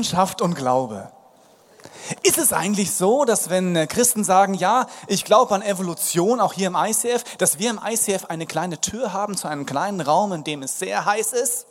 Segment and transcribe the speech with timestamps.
[0.00, 1.10] Wissenschaft und Glaube.
[2.22, 6.54] Ist es eigentlich so, dass wenn äh, Christen sagen, ja, ich glaube an Evolution, auch
[6.54, 10.32] hier im ICF, dass wir im ICF eine kleine Tür haben zu einem kleinen Raum,
[10.32, 11.66] in dem es sehr heiß ist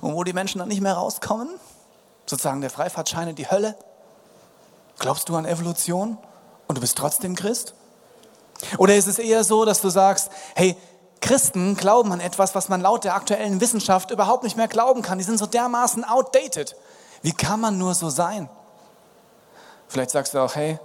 [0.00, 1.48] und wo die Menschen dann nicht mehr rauskommen?
[2.26, 3.76] Sozusagen der Freifahrtschein in die Hölle?
[5.00, 6.18] Glaubst du an Evolution
[6.68, 7.74] und du bist trotzdem Christ?
[8.78, 10.76] Oder ist es eher so, dass du sagst, hey,
[11.20, 15.18] Christen glauben an etwas, was man laut der aktuellen Wissenschaft überhaupt nicht mehr glauben kann.
[15.18, 16.76] Die sind so dermaßen outdated.
[17.22, 18.48] Wie kann man nur so sein?
[19.88, 20.78] Vielleicht sagst du auch, hey,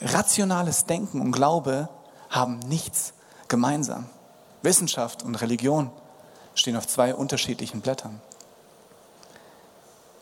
[0.00, 1.88] rationales Denken und Glaube
[2.28, 3.12] haben nichts
[3.48, 4.06] gemeinsam.
[4.62, 5.90] Wissenschaft und Religion
[6.54, 8.20] stehen auf zwei unterschiedlichen Blättern.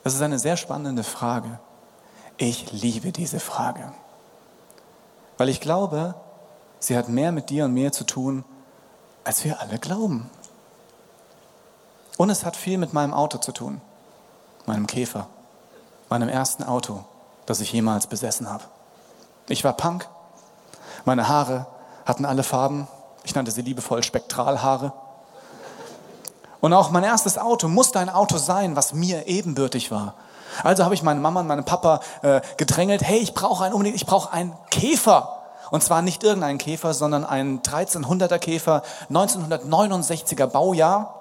[0.05, 1.59] Das ist eine sehr spannende Frage.
[2.37, 3.92] Ich liebe diese Frage,
[5.39, 6.15] weil ich glaube,
[6.79, 8.45] sie hat mehr mit dir und mir zu tun,
[9.25, 10.31] als wir alle glauben.
[12.17, 13.81] Und es hat viel mit meinem Auto zu tun,
[14.69, 15.27] meinem Käfer,
[16.08, 17.05] meinem ersten Auto,
[17.47, 18.64] das ich jemals besessen habe.
[19.48, 20.08] Ich war Punk,
[21.05, 21.66] meine Haare
[22.05, 22.86] hatten alle Farben,
[23.24, 24.92] ich nannte sie liebevoll Spektralhaare.
[26.61, 30.14] Und auch mein erstes Auto musste ein Auto sein, was mir ebenbürtig war.
[30.64, 33.96] Also habe ich meine Mama und meinen Papa äh, gedrängelt, hey, ich brauche einen unbedingt,
[33.96, 35.34] ich brauche einen Käfer.
[35.70, 41.17] Und zwar nicht irgendeinen Käfer, sondern einen 1300er Käfer, 1969er Baujahr.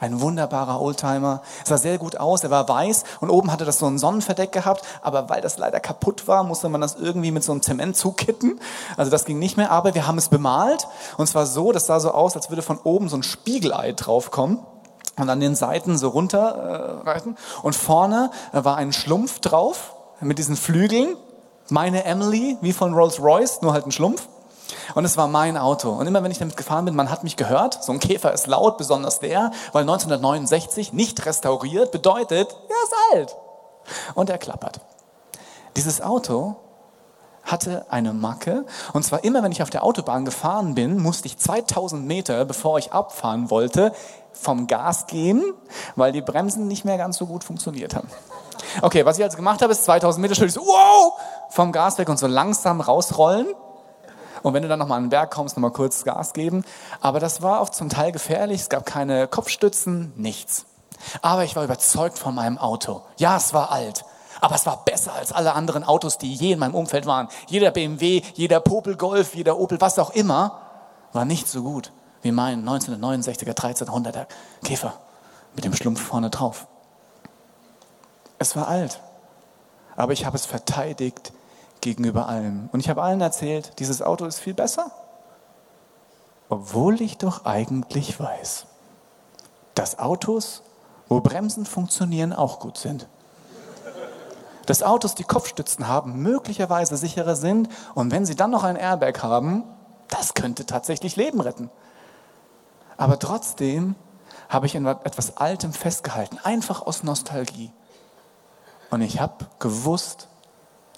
[0.00, 1.42] Ein wunderbarer Oldtimer.
[1.64, 4.82] sah sehr gut aus, er war weiß und oben hatte das so ein Sonnenverdeck gehabt,
[5.02, 8.60] aber weil das leider kaputt war, musste man das irgendwie mit so einem Zement zukitten.
[8.96, 12.00] Also das ging nicht mehr, aber wir haben es bemalt und zwar so, das sah
[12.00, 14.58] so aus, als würde von oben so ein Spiegelei draufkommen
[15.16, 17.34] und an den Seiten so runterreiten.
[17.34, 21.16] Äh, und vorne äh, war ein Schlumpf drauf mit diesen Flügeln
[21.70, 24.28] meine Emily, wie von Rolls Royce, nur halt ein Schlumpf.
[24.94, 25.90] Und es war mein Auto.
[25.90, 27.82] Und immer wenn ich damit gefahren bin, man hat mich gehört.
[27.82, 33.36] So ein Käfer ist laut, besonders der, weil 1969 nicht restauriert bedeutet, er ist alt.
[34.14, 34.80] Und er klappert.
[35.76, 36.56] Dieses Auto
[37.44, 38.64] hatte eine Macke.
[38.92, 42.78] Und zwar immer, wenn ich auf der Autobahn gefahren bin, musste ich 2000 Meter, bevor
[42.78, 43.92] ich abfahren wollte,
[44.32, 45.42] vom Gas gehen,
[45.96, 48.08] weil die Bremsen nicht mehr ganz so gut funktioniert haben.
[48.82, 52.18] Okay, was ich also gemacht habe, ist 2000 Meter so, wow, vom Gas weg und
[52.18, 53.46] so langsam rausrollen.
[54.42, 56.64] Und wenn du dann nochmal an den Berg kommst, nochmal kurz Gas geben.
[57.00, 58.62] Aber das war auch zum Teil gefährlich.
[58.62, 60.66] Es gab keine Kopfstützen, nichts.
[61.22, 63.02] Aber ich war überzeugt von meinem Auto.
[63.16, 64.04] Ja, es war alt.
[64.40, 67.28] Aber es war besser als alle anderen Autos, die je in meinem Umfeld waren.
[67.46, 70.60] Jeder BMW, jeder Popel Golf, jeder Opel, was auch immer,
[71.12, 74.26] war nicht so gut wie mein 1969er 1300er
[74.64, 74.94] Käfer
[75.54, 76.66] mit dem Schlumpf vorne drauf.
[78.38, 79.00] Es war alt,
[79.96, 81.32] aber ich habe es verteidigt
[81.80, 82.68] gegenüber allem.
[82.72, 84.90] Und ich habe allen erzählt, dieses Auto ist viel besser,
[86.48, 88.66] obwohl ich doch eigentlich weiß,
[89.74, 90.62] dass Autos,
[91.08, 93.08] wo Bremsen funktionieren, auch gut sind.
[94.66, 99.22] Dass Autos, die Kopfstützen haben, möglicherweise sicherer sind und wenn sie dann noch ein Airbag
[99.22, 99.64] haben,
[100.08, 101.70] das könnte tatsächlich Leben retten.
[102.96, 103.94] Aber trotzdem
[104.48, 107.72] habe ich in etwas Altem festgehalten, einfach aus Nostalgie.
[108.90, 110.28] Und ich habe gewusst,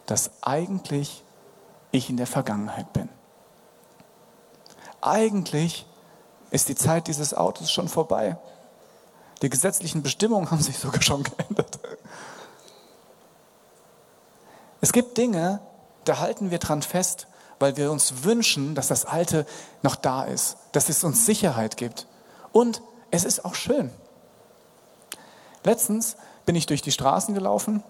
[0.07, 1.23] dass eigentlich
[1.91, 3.09] ich in der Vergangenheit bin.
[5.01, 5.87] Eigentlich
[6.51, 8.37] ist die Zeit dieses Autos schon vorbei.
[9.43, 11.79] Die gesetzlichen Bestimmungen haben sich sogar schon geändert.
[14.81, 15.61] Es gibt Dinge,
[16.05, 17.27] da halten wir dran fest,
[17.59, 19.47] weil wir uns wünschen, dass das Alte
[19.83, 22.07] noch da ist, dass es uns Sicherheit gibt.
[22.51, 23.91] Und es ist auch schön.
[25.65, 27.83] Letztens bin ich durch die Straßen gelaufen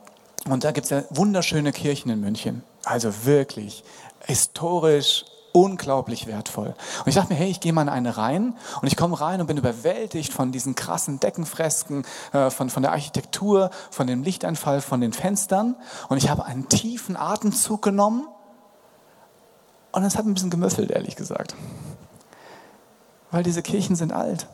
[0.48, 2.62] und da gibt es ja wunderschöne Kirchen in München.
[2.84, 3.84] Also wirklich
[4.24, 6.68] historisch unglaublich wertvoll.
[7.00, 9.40] Und ich dachte mir, hey, ich gehe mal in eine rein und ich komme rein
[9.40, 14.80] und bin überwältigt von diesen krassen Deckenfresken, äh, von, von der Architektur, von dem Lichteinfall,
[14.80, 15.76] von den Fenstern.
[16.08, 18.26] Und ich habe einen tiefen Atemzug genommen
[19.92, 21.54] und es hat ein bisschen gemüffelt, ehrlich gesagt.
[23.30, 24.46] Weil diese Kirchen sind alt.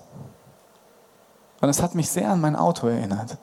[1.61, 3.39] Und es hat mich sehr an mein Auto erinnert.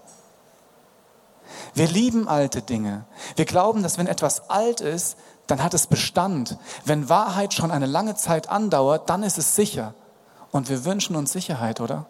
[1.73, 3.05] Wir lieben alte Dinge.
[3.35, 6.57] Wir glauben, dass wenn etwas alt ist, dann hat es Bestand.
[6.85, 9.93] Wenn Wahrheit schon eine lange Zeit andauert, dann ist es sicher.
[10.51, 12.07] Und wir wünschen uns Sicherheit, oder?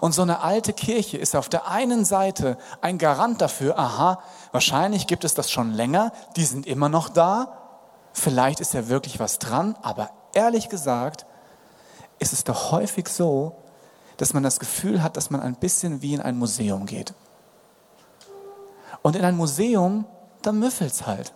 [0.00, 4.18] Und so eine alte Kirche ist auf der einen Seite ein Garant dafür, aha,
[4.52, 7.52] wahrscheinlich gibt es das schon länger, die sind immer noch da,
[8.12, 11.26] vielleicht ist ja wirklich was dran, aber ehrlich gesagt
[12.18, 13.56] ist es doch häufig so,
[14.16, 17.14] dass man das Gefühl hat, dass man ein bisschen wie in ein Museum geht.
[19.08, 20.04] Und in ein Museum,
[20.42, 21.32] da müffelt's halt.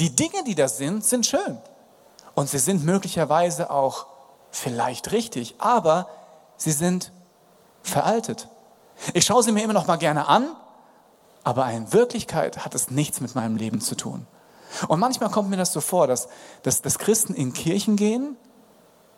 [0.00, 1.56] Die Dinge, die da sind, sind schön.
[2.34, 4.06] Und sie sind möglicherweise auch
[4.50, 6.08] vielleicht richtig, aber
[6.56, 7.12] sie sind
[7.84, 8.48] veraltet.
[9.14, 10.48] Ich schaue sie mir immer noch mal gerne an,
[11.44, 14.26] aber in Wirklichkeit hat es nichts mit meinem Leben zu tun.
[14.88, 16.26] Und manchmal kommt mir das so vor, dass,
[16.64, 18.36] dass, dass Christen in Kirchen gehen,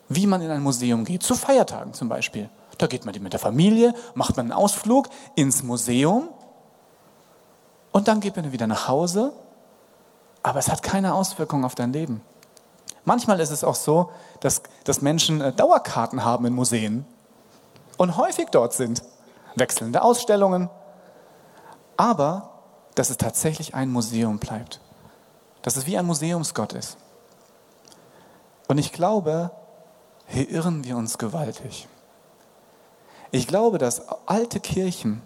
[0.09, 2.51] wie man in ein Museum geht, zu Feiertagen zum Beispiel.
[2.77, 6.29] Da geht man mit der Familie, macht man einen Ausflug ins Museum
[7.93, 9.31] und dann geht man wieder nach Hause,
[10.41, 12.21] aber es hat keine Auswirkung auf dein Leben.
[13.05, 14.11] Manchmal ist es auch so,
[14.41, 17.05] dass, dass Menschen äh, Dauerkarten haben in Museen
[17.97, 19.03] und häufig dort sind.
[19.55, 20.69] Wechselnde Ausstellungen,
[21.95, 22.49] aber
[22.95, 24.81] dass es tatsächlich ein Museum bleibt.
[25.61, 26.97] Dass es wie ein Museumsgott ist.
[28.67, 29.51] Und ich glaube,
[30.25, 31.87] hier irren wir uns gewaltig.
[33.31, 35.21] Ich glaube, dass alte Kirchen,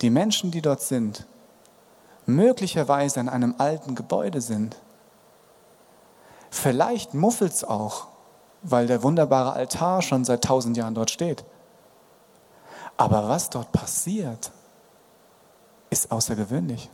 [0.00, 1.26] die Menschen, die dort sind,
[2.26, 4.76] möglicherweise in einem alten Gebäude sind.
[6.50, 8.08] Vielleicht muffelt es auch,
[8.62, 11.44] weil der wunderbare Altar schon seit tausend Jahren dort steht.
[12.96, 14.52] Aber was dort passiert,
[15.90, 16.90] ist außergewöhnlich.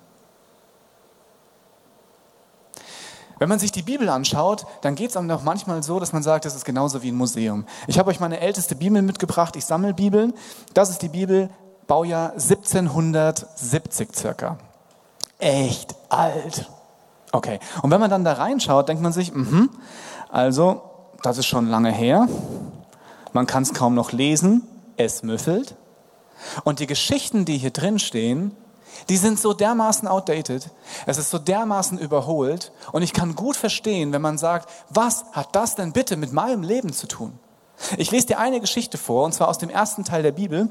[3.38, 6.22] Wenn man sich die Bibel anschaut, dann geht es einem auch manchmal so, dass man
[6.22, 7.64] sagt, das ist genauso wie ein Museum.
[7.86, 10.34] Ich habe euch meine älteste Bibel mitgebracht, ich sammle Bibeln.
[10.74, 11.48] Das ist die Bibel,
[11.86, 14.58] Baujahr 1770 circa.
[15.40, 16.70] Echt alt.
[17.32, 19.68] Okay, und wenn man dann da reinschaut, denkt man sich, mh,
[20.28, 20.82] also,
[21.22, 22.28] das ist schon lange her.
[23.32, 24.66] Man kann es kaum noch lesen,
[24.96, 25.76] es müffelt.
[26.64, 28.56] Und die Geschichten, die hier drin stehen,
[29.08, 30.68] die sind so dermaßen outdated,
[31.06, 35.54] es ist so dermaßen überholt und ich kann gut verstehen, wenn man sagt, was hat
[35.54, 37.38] das denn bitte mit meinem Leben zu tun?
[37.96, 40.70] Ich lese dir eine Geschichte vor, und zwar aus dem ersten Teil der Bibel.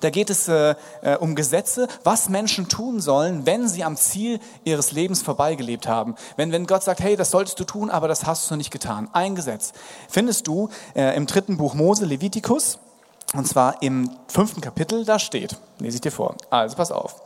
[0.00, 4.40] Da geht es äh, äh, um Gesetze, was Menschen tun sollen, wenn sie am Ziel
[4.64, 6.14] ihres Lebens vorbeigelebt haben.
[6.36, 9.08] Wenn, wenn Gott sagt, hey, das solltest du tun, aber das hast du nicht getan.
[9.12, 9.72] Ein Gesetz.
[10.08, 12.78] Findest du äh, im dritten Buch Mose, Levitikus,
[13.34, 16.36] und zwar im fünften Kapitel, da steht, lese ich dir vor.
[16.50, 17.22] Also pass auf.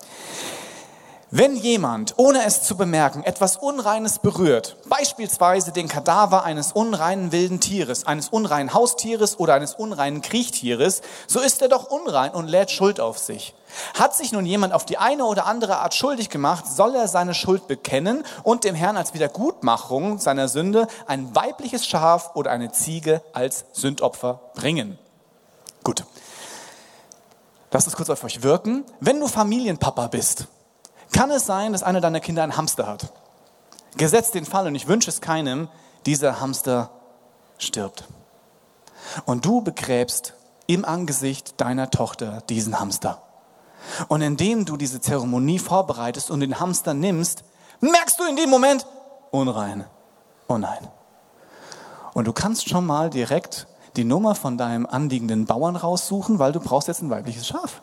[1.36, 7.58] Wenn jemand, ohne es zu bemerken, etwas Unreines berührt, beispielsweise den Kadaver eines unreinen wilden
[7.58, 12.70] Tieres, eines unreinen Haustieres oder eines unreinen Kriechtieres, so ist er doch unrein und lädt
[12.70, 13.52] Schuld auf sich.
[13.94, 17.34] Hat sich nun jemand auf die eine oder andere Art schuldig gemacht, soll er seine
[17.34, 23.22] Schuld bekennen und dem Herrn als Wiedergutmachung seiner Sünde ein weibliches Schaf oder eine Ziege
[23.32, 25.00] als Sündopfer bringen.
[25.82, 26.04] Gut.
[27.72, 28.84] Lass es kurz auf euch wirken.
[29.00, 30.46] Wenn du Familienpapa bist,
[31.14, 33.12] kann es sein, dass einer deiner Kinder einen Hamster hat.
[33.96, 35.68] Gesetzt den Fall, und ich wünsche es keinem,
[36.06, 36.90] dieser Hamster
[37.56, 38.04] stirbt.
[39.24, 40.34] Und du begräbst
[40.66, 43.22] im Angesicht deiner Tochter diesen Hamster.
[44.08, 47.44] Und indem du diese Zeremonie vorbereitest und den Hamster nimmst,
[47.80, 48.84] merkst du in dem Moment,
[49.30, 49.84] unrein,
[50.48, 50.88] oh nein.
[52.12, 56.58] Und du kannst schon mal direkt die Nummer von deinem anliegenden Bauern raussuchen, weil du
[56.58, 57.82] brauchst jetzt ein weibliches Schaf.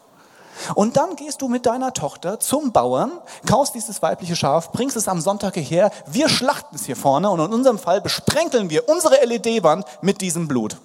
[0.76, 3.12] Und dann gehst du mit deiner Tochter zum Bauern,
[3.48, 7.40] kaufst dieses weibliche Schaf, bringst es am Sonntag hierher, wir schlachten es hier vorne und
[7.40, 10.78] in unserem Fall besprenkeln wir unsere LED-Wand mit diesem Blut.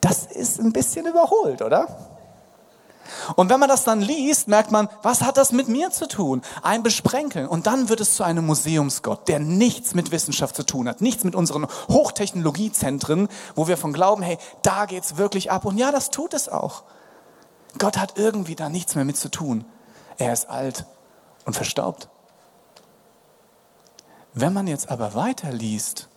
[0.00, 1.88] Das ist ein bisschen überholt, oder?
[3.36, 6.42] Und wenn man das dann liest, merkt man, was hat das mit mir zu tun?
[6.62, 7.46] Ein Besprenkeln.
[7.46, 11.24] Und dann wird es zu einem Museumsgott, der nichts mit Wissenschaft zu tun hat, nichts
[11.24, 15.64] mit unseren Hochtechnologiezentren, wo wir von glauben, hey, da geht's wirklich ab.
[15.64, 16.84] Und ja, das tut es auch.
[17.78, 19.64] Gott hat irgendwie da nichts mehr mit zu tun.
[20.16, 20.86] Er ist alt
[21.44, 22.08] und verstaubt.
[24.34, 26.08] Wenn man jetzt aber weiterliest,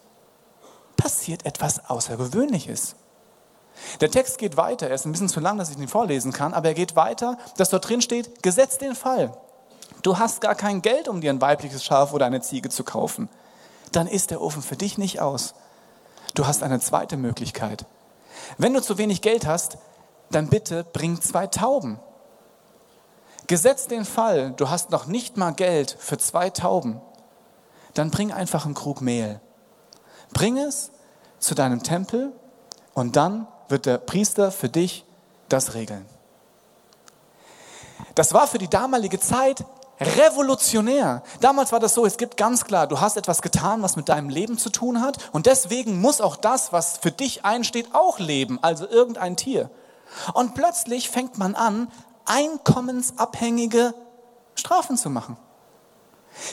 [0.98, 2.96] passiert etwas Außergewöhnliches.
[4.00, 6.54] Der Text geht weiter, er ist ein bisschen zu lang, dass ich ihn vorlesen kann,
[6.54, 9.34] aber er geht weiter, dass dort drin steht, gesetz den Fall.
[10.02, 13.30] Du hast gar kein Geld, um dir ein weibliches Schaf oder eine Ziege zu kaufen.
[13.92, 15.54] Dann ist der Ofen für dich nicht aus.
[16.34, 17.86] Du hast eine zweite Möglichkeit.
[18.58, 19.78] Wenn du zu wenig Geld hast,
[20.32, 22.00] dann bitte bring zwei Tauben.
[23.48, 27.02] Gesetz den Fall, du hast noch nicht mal Geld für zwei Tauben.
[27.94, 29.42] Dann bring einfach einen Krug Mehl.
[30.32, 30.92] Bring es
[31.40, 32.32] zu deinem Tempel
[32.94, 35.06] und dann wird der Priester für dich
[35.50, 36.06] das regeln.
[38.16, 39.66] Das war für die damalige Zeit
[40.00, 41.22] revolutionär.
[41.40, 44.30] Damals war das so, es gibt ganz klar, du hast etwas getan, was mit deinem
[44.30, 48.60] Leben zu tun hat und deswegen muss auch das, was für dich einsteht, auch leben,
[48.62, 49.70] also irgendein Tier.
[50.34, 51.88] Und plötzlich fängt man an,
[52.26, 53.94] einkommensabhängige
[54.56, 55.38] Strafen zu machen.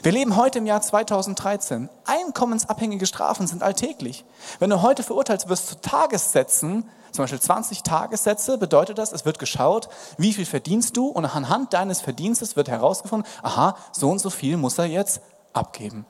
[0.02, 1.88] Wir leben heute im Jahr 2013.
[2.04, 4.25] Einkommensabhängige Strafen sind alltäglich.
[4.59, 9.38] Wenn du heute verurteilt wirst zu Tagessätzen, zum Beispiel 20 Tagessätze, bedeutet das, es wird
[9.38, 14.30] geschaut, wie viel verdienst du und anhand deines Verdienstes wird herausgefunden, aha, so und so
[14.30, 15.21] viel muss er jetzt
[15.52, 16.07] abgeben.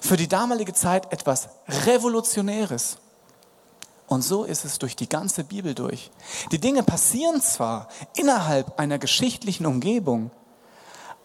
[0.00, 1.48] Für die damalige Zeit etwas
[1.86, 2.98] Revolutionäres.
[4.06, 6.10] Und so ist es durch die ganze Bibel durch.
[6.50, 10.30] Die Dinge passieren zwar innerhalb einer geschichtlichen Umgebung,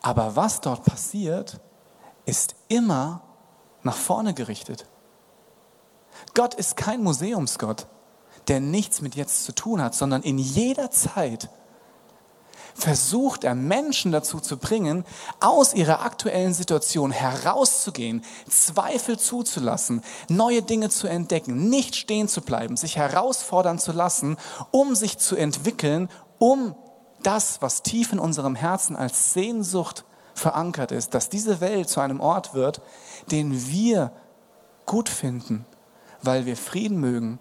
[0.03, 1.59] aber was dort passiert,
[2.25, 3.21] ist immer
[3.81, 4.85] nach vorne gerichtet.
[6.35, 7.87] Gott ist kein Museumsgott,
[8.47, 11.49] der nichts mit jetzt zu tun hat, sondern in jeder Zeit
[12.75, 15.05] versucht er Menschen dazu zu bringen,
[15.39, 22.75] aus ihrer aktuellen Situation herauszugehen, Zweifel zuzulassen, neue Dinge zu entdecken, nicht stehen zu bleiben,
[22.75, 24.37] sich herausfordern zu lassen,
[24.71, 26.75] um sich zu entwickeln, um
[27.23, 32.19] das, was tief in unserem Herzen als Sehnsucht verankert ist, dass diese Welt zu einem
[32.19, 32.81] Ort wird,
[33.31, 34.11] den wir
[34.85, 35.65] gut finden,
[36.21, 37.39] weil wir Frieden mögen,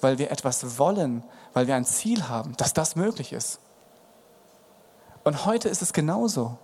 [0.00, 3.60] weil wir etwas wollen, weil wir ein Ziel haben, dass das möglich ist.
[5.24, 6.58] Und heute ist es genauso.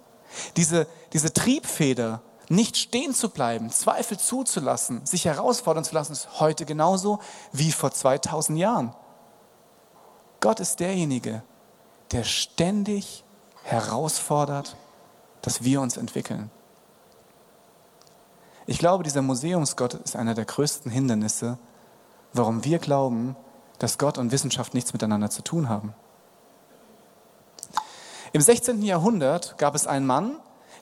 [0.57, 6.65] Diese, diese Triebfeder, nicht stehen zu bleiben, Zweifel zuzulassen, sich herausfordern zu lassen, ist heute
[6.65, 7.19] genauso
[7.53, 8.95] wie vor 2000 Jahren.
[10.41, 11.43] Gott ist derjenige,
[12.13, 13.25] der ständig
[13.65, 14.77] herausfordert,
[15.43, 16.51] dass wir uns entwickeln.
[18.67, 21.59] Ich glaube, dieser Museumsgott ist einer der größten Hindernisse,
[22.33, 23.37] warum wir glauben,
[23.79, 25.95] dass Gott und Wissenschaft nichts miteinander zu tun haben.
[28.33, 28.83] Im 16.
[28.83, 30.39] Jahrhundert gab es einen Mann,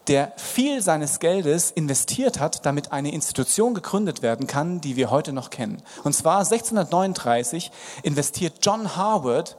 [0.08, 5.32] der viel seines Geldes investiert hat, damit eine Institution gegründet werden kann, die wir heute
[5.32, 5.82] noch kennen.
[6.04, 7.70] Und zwar 1639
[8.02, 9.56] investiert John Harvard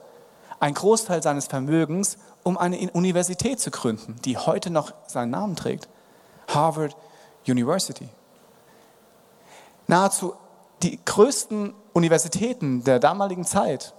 [0.59, 5.87] einen Großteil seines Vermögens, um eine Universität zu gründen, die heute noch seinen Namen trägt.
[6.47, 6.95] Harvard
[7.47, 8.09] University.
[9.87, 10.33] Nahezu
[10.83, 13.93] die größten Universitäten der damaligen Zeit,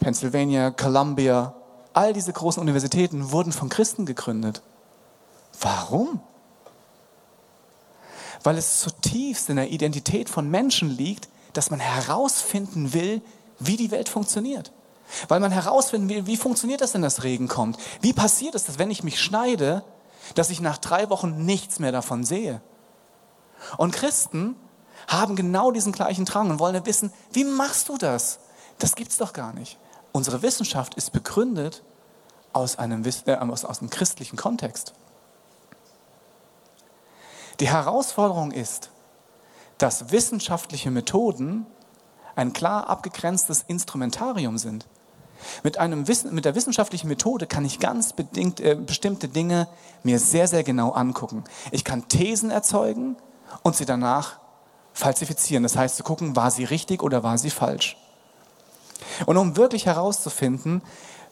[0.00, 1.54] Pennsylvania, Columbia,
[1.94, 4.62] all diese großen Universitäten wurden von Christen gegründet.
[5.60, 6.20] Warum?
[8.42, 13.22] Weil es zutiefst in der Identität von Menschen liegt, dass man herausfinden will,
[13.60, 14.72] wie die Welt funktioniert.
[15.28, 17.78] Weil man herausfinden will, wie funktioniert das, wenn das Regen kommt?
[18.00, 19.84] Wie passiert es, dass wenn ich mich schneide,
[20.34, 22.60] dass ich nach drei Wochen nichts mehr davon sehe?
[23.76, 24.56] Und Christen
[25.08, 28.40] haben genau diesen gleichen Drang und wollen wissen, wie machst du das?
[28.78, 29.78] Das gibt's doch gar nicht.
[30.12, 31.82] Unsere Wissenschaft ist begründet
[32.52, 34.94] aus einem, äh, aus, aus einem christlichen Kontext.
[37.60, 38.90] Die Herausforderung ist,
[39.78, 41.66] dass wissenschaftliche Methoden
[42.36, 44.86] ein klar abgegrenztes Instrumentarium sind.
[45.62, 49.68] Mit, einem, mit der wissenschaftlichen Methode kann ich ganz bedingt, äh, bestimmte Dinge
[50.02, 51.44] mir sehr, sehr genau angucken.
[51.70, 53.16] Ich kann Thesen erzeugen
[53.62, 54.40] und sie danach
[54.92, 55.62] falsifizieren.
[55.62, 57.96] Das heißt, zu gucken, war sie richtig oder war sie falsch.
[59.26, 60.82] Und um wirklich herauszufinden,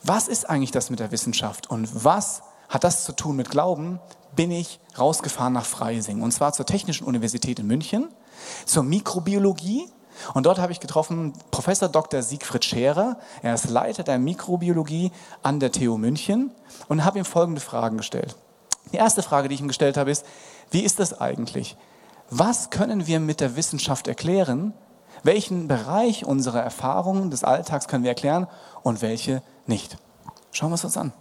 [0.02, 4.00] was ist eigentlich das mit der Wissenschaft und was hat das zu tun mit Glauben,
[4.34, 6.22] bin ich rausgefahren nach Freising.
[6.22, 8.08] Und zwar zur Technischen Universität in München,
[8.64, 9.88] zur Mikrobiologie.
[10.34, 12.22] Und dort habe ich getroffen Professor Dr.
[12.22, 13.18] Siegfried Scherer.
[13.42, 16.52] Er ist Leiter der Mikrobiologie an der TU München
[16.88, 18.36] und habe ihm folgende Fragen gestellt.
[18.92, 20.24] Die erste Frage, die ich ihm gestellt habe, ist,
[20.70, 21.76] wie ist das eigentlich?
[22.30, 24.74] Was können wir mit der Wissenschaft erklären,
[25.22, 28.48] welchen Bereich unserer Erfahrungen des Alltags können wir erklären
[28.82, 29.96] und welche nicht?
[30.50, 31.12] Schauen wir es uns an.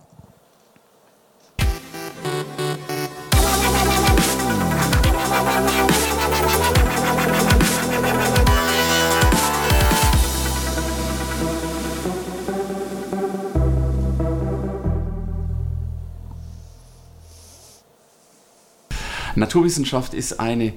[19.35, 20.73] Naturwissenschaft ist eine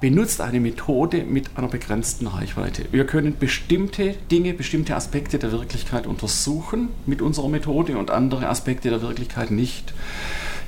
[0.00, 2.84] benutzt eine Methode mit einer begrenzten Reichweite.
[2.92, 8.90] Wir können bestimmte Dinge, bestimmte Aspekte der Wirklichkeit untersuchen mit unserer Methode und andere Aspekte
[8.90, 9.92] der Wirklichkeit nicht.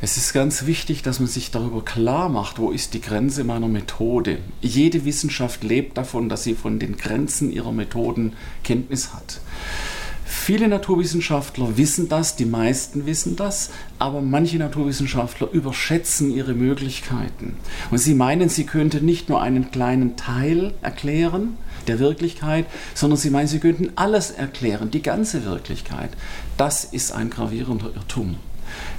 [0.02, 3.68] Es ist ganz wichtig, dass man sich darüber klar macht, wo ist die Grenze meiner
[3.68, 4.38] Methode.
[4.60, 9.40] Jede Wissenschaft lebt davon, dass sie von den Grenzen ihrer Methoden Kenntnis hat.
[10.28, 17.56] Viele Naturwissenschaftler wissen das, die meisten wissen das, aber manche Naturwissenschaftler überschätzen ihre Möglichkeiten.
[17.92, 21.56] Und sie meinen, sie könnten nicht nur einen kleinen Teil erklären
[21.86, 26.10] der Wirklichkeit, sondern sie meinen, sie könnten alles erklären, die ganze Wirklichkeit.
[26.56, 28.38] Das ist ein gravierender Irrtum.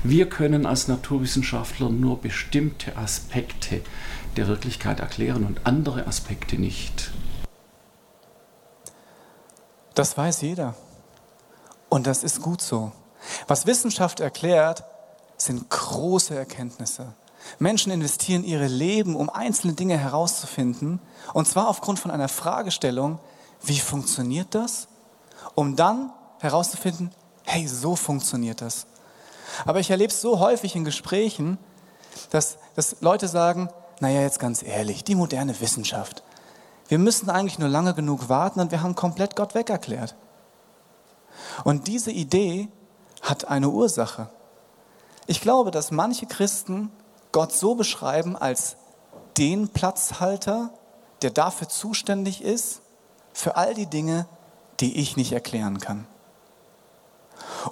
[0.06, 3.82] Wir können als Naturwissenschaftler nur bestimmte Aspekte
[4.38, 7.12] der Wirklichkeit erklären und andere Aspekte nicht.
[9.94, 10.76] Das weiß jeder.
[11.90, 12.92] Und das ist gut so.
[13.48, 14.84] Was Wissenschaft erklärt,
[15.38, 17.14] sind große Erkenntnisse.
[17.60, 21.00] Menschen investieren ihre Leben, um einzelne Dinge herauszufinden,
[21.34, 23.20] und zwar aufgrund von einer Fragestellung,
[23.62, 24.88] wie funktioniert das?
[25.56, 27.12] Um dann herauszufinden,
[27.46, 28.86] hey, so funktioniert das.
[29.66, 31.58] Aber ich erlebe es so häufig in Gesprächen,
[32.32, 36.24] dass, dass Leute sagen, naja, jetzt ganz ehrlich, die moderne Wissenschaft,
[36.90, 40.16] Wir müssen eigentlich nur lange genug warten und wir haben komplett Gott wegerklärt.
[41.64, 42.70] Und diese Idee
[43.22, 44.30] hat eine Ursache.
[45.26, 46.92] Ich glaube, dass manche Christen
[47.32, 48.78] Gott so beschreiben als
[49.38, 50.72] den Platzhalter,
[51.22, 52.82] der dafür zuständig ist,
[53.34, 54.28] für all die Dinge,
[54.80, 56.08] die ich nicht erklären kann.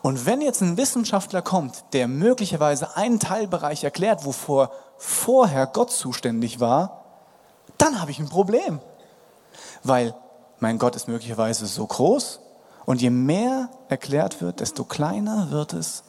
[0.01, 6.59] Und wenn jetzt ein Wissenschaftler kommt, der möglicherweise einen Teilbereich erklärt, wovor vorher Gott zuständig
[6.59, 7.05] war,
[7.77, 8.79] dann habe ich ein Problem.
[9.83, 10.15] Weil
[10.59, 12.39] mein Gott ist möglicherweise so groß
[12.85, 16.03] und je mehr erklärt wird, desto kleiner wird es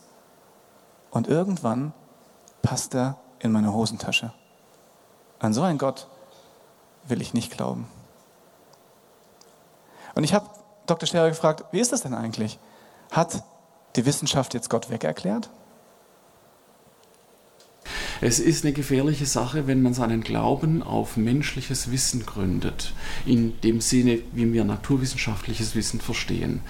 [1.10, 1.92] und irgendwann
[2.62, 4.32] passt er in meine Hosentasche.
[5.38, 6.08] An so einen Gott
[7.04, 7.88] will ich nicht glauben.
[10.14, 10.48] Und ich habe
[10.86, 11.06] Dr.
[11.06, 12.58] Scherer gefragt, wie ist das denn eigentlich?
[13.10, 13.42] Hat
[13.96, 15.50] die Wissenschaft jetzt Gott wegerklärt?
[18.20, 22.92] Es ist eine gefährliche Sache, wenn man seinen Glauben auf menschliches Wissen gründet,
[23.26, 26.60] in dem Sinne, wie wir naturwissenschaftliches Wissen verstehen.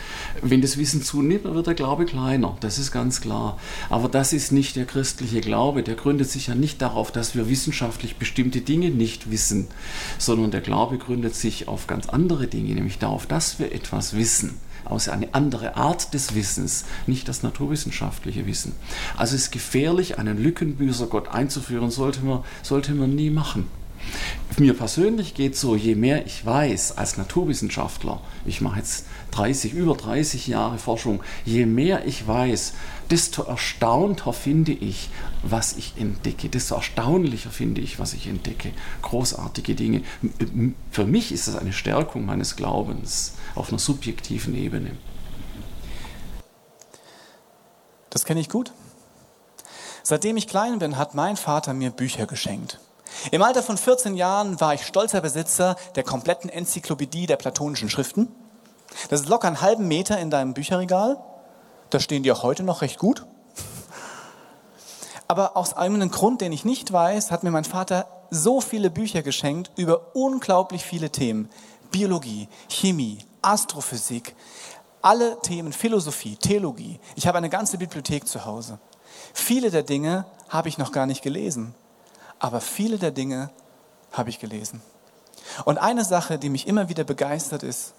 [0.43, 3.59] Wenn das Wissen zunimmt, wird der Glaube kleiner, das ist ganz klar.
[3.91, 7.49] Aber das ist nicht der christliche Glaube, der gründet sich ja nicht darauf, dass wir
[7.49, 9.69] wissenschaftlich bestimmte Dinge nicht wissen,
[10.19, 14.55] sondern der Glaube gründet sich auf ganz andere Dinge, nämlich darauf, dass wir etwas wissen
[14.91, 18.73] aus eine andere Art des Wissens, nicht das naturwissenschaftliche Wissen.
[19.17, 23.69] Also es ist gefährlich, einen Lückenbüßer Gott einzuführen, sollte man, sollte man nie machen.
[24.59, 29.95] Mir persönlich geht so, je mehr ich weiß als Naturwissenschaftler, ich mache jetzt 30, über
[29.95, 32.75] 30 Jahre Forschung, je mehr ich weiß,
[33.11, 35.11] desto erstaunter finde ich,
[35.43, 38.73] was ich entdecke, desto erstaunlicher finde ich, was ich entdecke.
[39.03, 40.03] Großartige Dinge.
[40.91, 44.97] Für mich ist das eine Stärkung meines Glaubens auf einer subjektiven Ebene.
[48.11, 48.73] Das kenne ich gut.
[50.03, 52.79] Seitdem ich klein bin, hat mein Vater mir Bücher geschenkt.
[53.31, 58.29] Im Alter von 14 Jahren war ich stolzer Besitzer der kompletten Enzyklopädie der platonischen Schriften.
[59.11, 61.19] Das ist locker einen halben Meter in deinem Bücherregal.
[61.91, 63.25] Da stehen die auch heute noch recht gut.
[65.29, 69.23] Aber aus einem Grund, den ich nicht weiß, hat mir mein Vater so viele Bücher
[69.23, 71.49] geschenkt über unglaublich viele Themen.
[71.91, 74.35] Biologie, Chemie, Astrophysik,
[75.03, 76.99] alle Themen, Philosophie, Theologie.
[77.15, 78.79] Ich habe eine ganze Bibliothek zu Hause.
[79.33, 81.75] Viele der Dinge habe ich noch gar nicht gelesen,
[82.39, 83.51] aber viele der Dinge
[84.13, 84.81] habe ich gelesen.
[85.65, 87.95] Und eine Sache, die mich immer wieder begeistert, ist,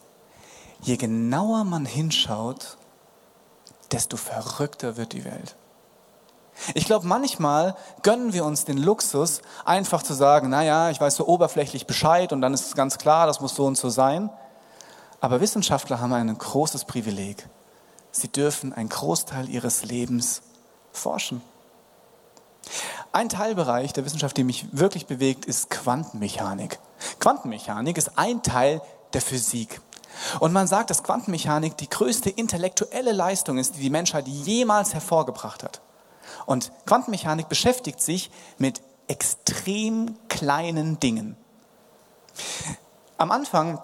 [0.82, 2.78] je genauer man hinschaut,
[3.92, 5.56] desto verrückter wird die Welt.
[6.74, 11.28] Ich glaube, manchmal gönnen wir uns den Luxus, einfach zu sagen, naja, ich weiß so
[11.28, 14.30] oberflächlich Bescheid und dann ist es ganz klar, das muss so und so sein.
[15.20, 17.48] Aber Wissenschaftler haben ein großes Privileg.
[18.12, 20.42] Sie dürfen einen Großteil ihres Lebens
[20.92, 21.42] forschen.
[23.12, 26.80] Ein Teilbereich der Wissenschaft, der mich wirklich bewegt, ist Quantenmechanik.
[27.20, 28.82] Quantenmechanik ist ein Teil
[29.14, 29.82] der Physik.
[30.40, 35.64] Und man sagt, dass Quantenmechanik die größte intellektuelle Leistung ist, die die Menschheit jemals hervorgebracht
[35.64, 35.82] hat.
[36.46, 41.38] Und Quantenmechanik beschäftigt sich mit extrem kleinen Dingen.
[43.18, 43.82] Am Anfang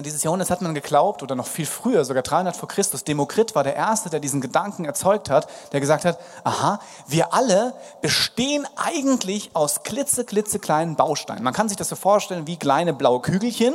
[0.00, 3.62] dieses Jahrhunderts hat man geglaubt, oder noch viel früher, sogar 300 vor Christus, Demokrit war
[3.62, 9.50] der Erste, der diesen Gedanken erzeugt hat, der gesagt hat, aha, wir alle bestehen eigentlich
[9.52, 11.44] aus klitze, klitze kleinen Bausteinen.
[11.44, 13.74] Man kann sich das so vorstellen wie kleine blaue Kügelchen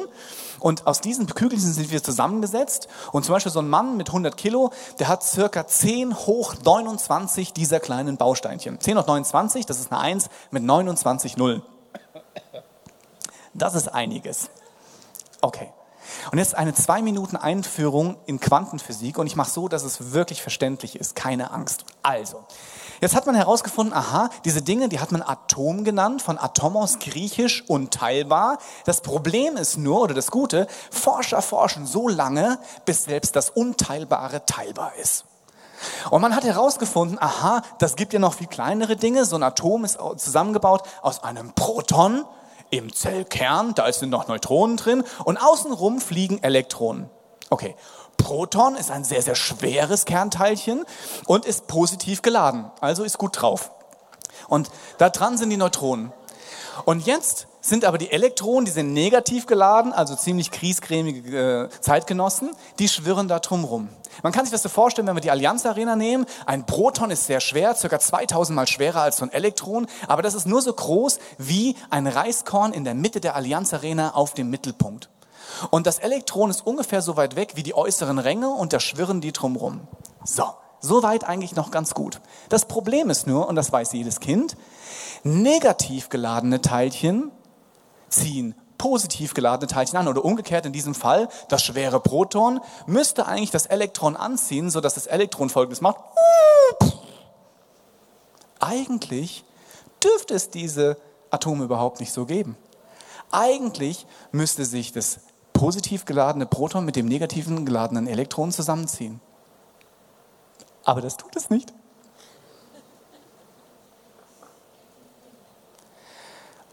[0.59, 4.35] und aus diesen Kügelchen sind wir zusammengesetzt und zum Beispiel so ein Mann mit 100
[4.37, 8.79] Kilo, der hat circa 10 hoch 29 dieser kleinen Bausteinchen.
[8.79, 11.61] 10 hoch 29, das ist eine 1 mit 29 Nullen.
[13.53, 14.49] Das ist einiges.
[15.41, 15.71] Okay.
[16.31, 20.41] Und jetzt eine zwei Minuten Einführung in Quantenphysik und ich mache so, dass es wirklich
[20.41, 21.15] verständlich ist.
[21.15, 21.85] Keine Angst.
[22.03, 22.43] Also,
[23.01, 27.63] jetzt hat man herausgefunden, aha, diese Dinge, die hat man Atom genannt, von Atomos griechisch
[27.67, 28.57] unteilbar.
[28.85, 34.45] Das Problem ist nur, oder das Gute, Forscher forschen so lange, bis selbst das Unteilbare
[34.45, 35.25] teilbar ist.
[36.09, 39.25] Und man hat herausgefunden, aha, das gibt ja noch viel kleinere Dinge.
[39.25, 42.25] So ein Atom ist zusammengebaut aus einem Proton,
[42.69, 47.09] im Zellkern, da sind noch Neutronen drin und außenrum fliegen Elektronen.
[47.49, 47.75] Okay,
[48.17, 50.85] Proton ist ein sehr, sehr schweres Kernteilchen
[51.27, 53.71] und ist positiv geladen, also ist gut drauf.
[54.47, 56.11] Und da dran sind die Neutronen.
[56.85, 62.51] Und jetzt sind aber die Elektronen, die sind negativ geladen, also ziemlich kriescremige äh, Zeitgenossen,
[62.79, 63.89] die schwirren da drum rum.
[64.23, 66.25] Man kann sich das so vorstellen, wenn wir die Allianz Arena nehmen.
[66.45, 70.33] Ein Proton ist sehr schwer, circa 2000 mal schwerer als so ein Elektron, aber das
[70.33, 74.49] ist nur so groß wie ein Reiskorn in der Mitte der Allianz Arena auf dem
[74.49, 75.09] Mittelpunkt.
[75.71, 79.21] Und das Elektron ist ungefähr so weit weg wie die äußeren Ränge und da schwirren
[79.21, 79.87] die drumrum.
[80.23, 80.45] So,
[80.79, 82.19] soweit eigentlich noch ganz gut.
[82.49, 84.55] Das Problem ist nur, und das weiß jedes Kind,
[85.27, 87.31] negativ geladene Teilchen
[88.09, 90.07] ziehen positiv geladene Teilchen an.
[90.07, 95.07] Oder umgekehrt in diesem Fall, das schwere Proton müsste eigentlich das Elektron anziehen, sodass das
[95.07, 95.97] Elektron folgendes macht.
[98.59, 99.43] Eigentlich
[100.03, 100.97] dürfte es diese
[101.29, 102.57] Atome überhaupt nicht so geben.
[103.31, 105.19] Eigentlich müsste sich das
[105.53, 109.19] positiv geladene Proton mit dem negativen geladenen Elektron zusammenziehen.
[110.83, 111.73] Aber das tut es nicht.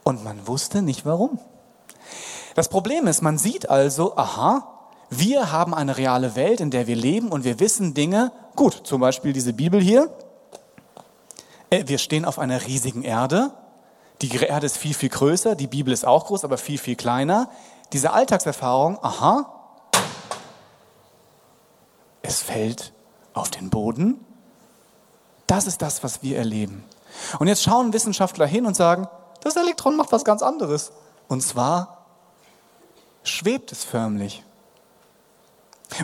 [0.07, 1.39] Und man wusste nicht warum.
[2.53, 4.71] Das Problem ist, man sieht also, aha,
[5.09, 9.01] wir haben eine reale Welt, in der wir leben und wir wissen Dinge, gut, zum
[9.01, 10.15] Beispiel diese Bibel hier,
[11.71, 13.51] äh, wir stehen auf einer riesigen Erde,
[14.21, 17.49] die Erde ist viel, viel größer, die Bibel ist auch groß, aber viel, viel kleiner.
[17.91, 19.51] Diese Alltagserfahrung, aha,
[22.21, 22.93] es fällt
[23.33, 24.23] auf den Boden.
[25.47, 26.85] Das ist das, was wir erleben.
[27.39, 29.07] Und jetzt schauen Wissenschaftler hin und sagen,
[29.45, 30.91] das Elektron macht was ganz anderes.
[31.27, 32.05] Und zwar
[33.23, 34.43] schwebt es förmlich.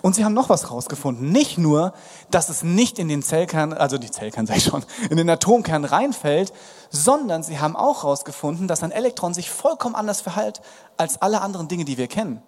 [0.04, 1.32] Und sie haben noch was rausgefunden.
[1.32, 1.94] Nicht nur,
[2.30, 5.86] dass es nicht in den Zellkern, also die Zellkern sag ich schon, in den Atomkern
[5.86, 6.54] reinfällt,
[6.92, 10.62] sondern sie haben auch rausgefunden, dass ein Elektron sich vollkommen anders verhält
[10.98, 12.44] als alle anderen Dinge, die wir kennen.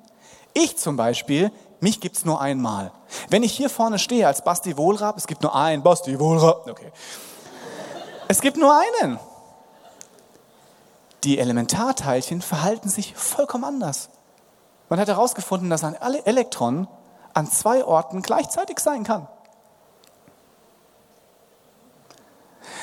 [0.54, 2.92] Ich zum Beispiel, mich gibt's nur einmal.
[3.30, 6.92] Wenn ich hier vorne stehe als Basti Wohlrab, es gibt nur einen Basti Wohlrab, okay.
[8.28, 9.20] Es gibt nur einen.
[11.24, 14.10] Die Elementarteilchen verhalten sich vollkommen anders.
[14.90, 16.88] Man hat herausgefunden, dass ein Elektron
[17.34, 19.28] an zwei Orten gleichzeitig sein kann.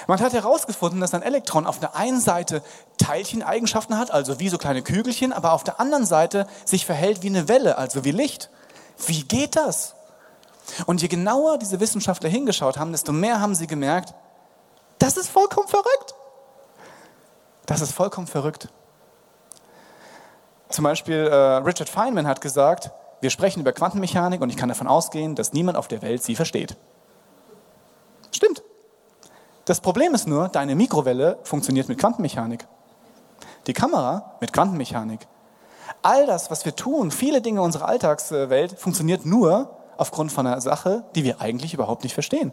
[0.07, 2.63] Man hat herausgefunden, dass ein Elektron auf der einen Seite
[2.99, 7.29] Teilcheneigenschaften hat, also wie so kleine Kügelchen, aber auf der anderen Seite sich verhält wie
[7.29, 8.51] eine Welle, also wie Licht.
[9.07, 9.95] Wie geht das?
[10.87, 14.15] Und je genauer diese Wissenschaftler hingeschaut haben, desto mehr haben sie gemerkt,
[14.99, 16.15] das ist vollkommen verrückt.
[17.71, 18.69] Das ist vollkommen verrückt.
[20.71, 24.89] Zum Beispiel äh, Richard Feynman hat gesagt, wir sprechen über Quantenmechanik und ich kann davon
[24.89, 26.77] ausgehen, dass niemand auf der Welt sie versteht.
[28.33, 28.65] Stimmt.
[29.67, 32.67] Das Problem ist nur, deine Mikrowelle funktioniert mit Quantenmechanik.
[33.69, 35.29] Die Kamera mit Quantenmechanik.
[36.03, 41.05] All das, was wir tun, viele Dinge unserer Alltagswelt, funktioniert nur aufgrund von einer Sache,
[41.15, 42.53] die wir eigentlich überhaupt nicht verstehen.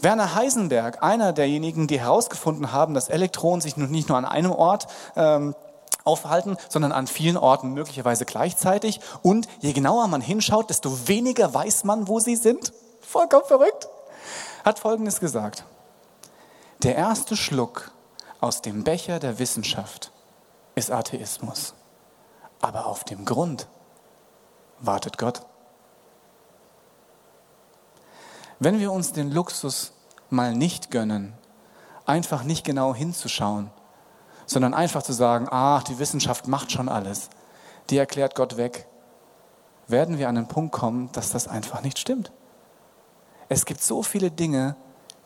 [0.00, 4.86] Werner Heisenberg, einer derjenigen, die herausgefunden haben, dass Elektronen sich nicht nur an einem Ort
[5.16, 5.54] ähm,
[6.04, 9.00] aufhalten, sondern an vielen Orten möglicherweise gleichzeitig.
[9.22, 12.72] Und je genauer man hinschaut, desto weniger weiß man, wo sie sind.
[13.00, 13.88] Vollkommen verrückt.
[14.64, 15.64] Hat Folgendes gesagt.
[16.82, 17.90] Der erste Schluck
[18.40, 20.12] aus dem Becher der Wissenschaft
[20.74, 21.74] ist Atheismus.
[22.60, 23.66] Aber auf dem Grund
[24.80, 25.42] wartet Gott.
[28.58, 29.92] Wenn wir uns den Luxus
[30.30, 31.34] mal nicht gönnen,
[32.06, 33.70] einfach nicht genau hinzuschauen,
[34.46, 37.28] sondern einfach zu sagen, ach, die Wissenschaft macht schon alles,
[37.90, 38.86] die erklärt Gott weg,
[39.88, 42.32] werden wir an den Punkt kommen, dass das einfach nicht stimmt.
[43.48, 44.76] Es gibt so viele Dinge,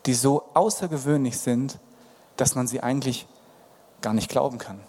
[0.05, 1.79] die so außergewöhnlich sind,
[2.37, 3.27] dass man sie eigentlich
[4.01, 4.79] gar nicht glauben kann.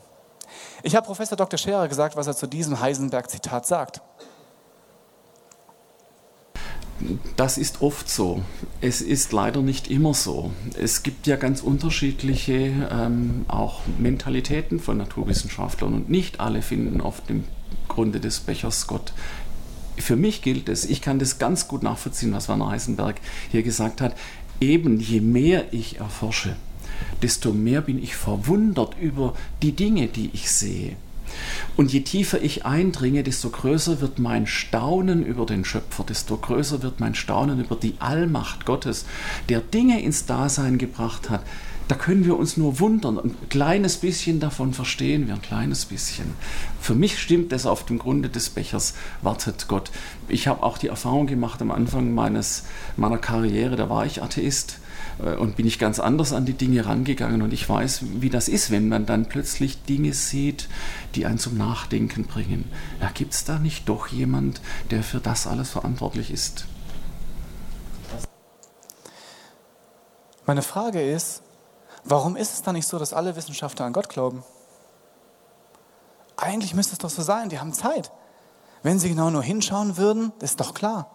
[0.83, 1.59] Ich habe Professor Dr.
[1.59, 4.00] Scherer gesagt, was er zu diesem Heisenberg-Zitat sagt.
[7.36, 8.42] Das ist oft so.
[8.80, 10.52] Es ist leider nicht immer so.
[10.78, 17.24] Es gibt ja ganz unterschiedliche ähm, auch Mentalitäten von Naturwissenschaftlern und nicht alle finden auf
[17.24, 17.44] dem
[17.88, 19.12] Grunde des Bechers Gott.
[19.98, 23.16] Für mich gilt es, ich kann das ganz gut nachvollziehen, was Werner Heisenberg
[23.50, 24.14] hier gesagt hat,
[24.60, 26.56] eben je mehr ich erforsche,
[27.20, 30.96] desto mehr bin ich verwundert über die Dinge, die ich sehe.
[31.77, 36.83] Und je tiefer ich eindringe, desto größer wird mein Staunen über den Schöpfer, desto größer
[36.83, 39.05] wird mein Staunen über die Allmacht Gottes,
[39.49, 41.42] der Dinge ins Dasein gebracht hat.
[41.88, 43.18] Da können wir uns nur wundern.
[43.18, 46.33] Ein kleines bisschen davon verstehen wir, ein kleines bisschen.
[46.81, 49.90] Für mich stimmt es auf dem Grunde des Bechers, wartet Gott.
[50.29, 52.64] Ich habe auch die Erfahrung gemacht am Anfang meines,
[52.97, 54.79] meiner Karriere, da war ich Atheist
[55.18, 58.70] und bin ich ganz anders an die Dinge rangegangen und ich weiß, wie das ist,
[58.70, 60.68] wenn man dann plötzlich Dinge sieht,
[61.14, 62.70] die einen zum Nachdenken bringen.
[63.01, 66.66] Ja, Gibt es da nicht doch jemand, der für das alles verantwortlich ist?
[70.44, 71.42] Meine Frage ist,
[72.05, 74.42] warum ist es dann nicht so, dass alle Wissenschaftler an Gott glauben?
[76.37, 78.11] Eigentlich müsste es doch so sein, die haben Zeit.
[78.83, 81.09] Wenn sie genau nur hinschauen würden, ist doch klar.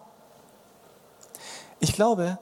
[1.80, 2.38] Ich glaube,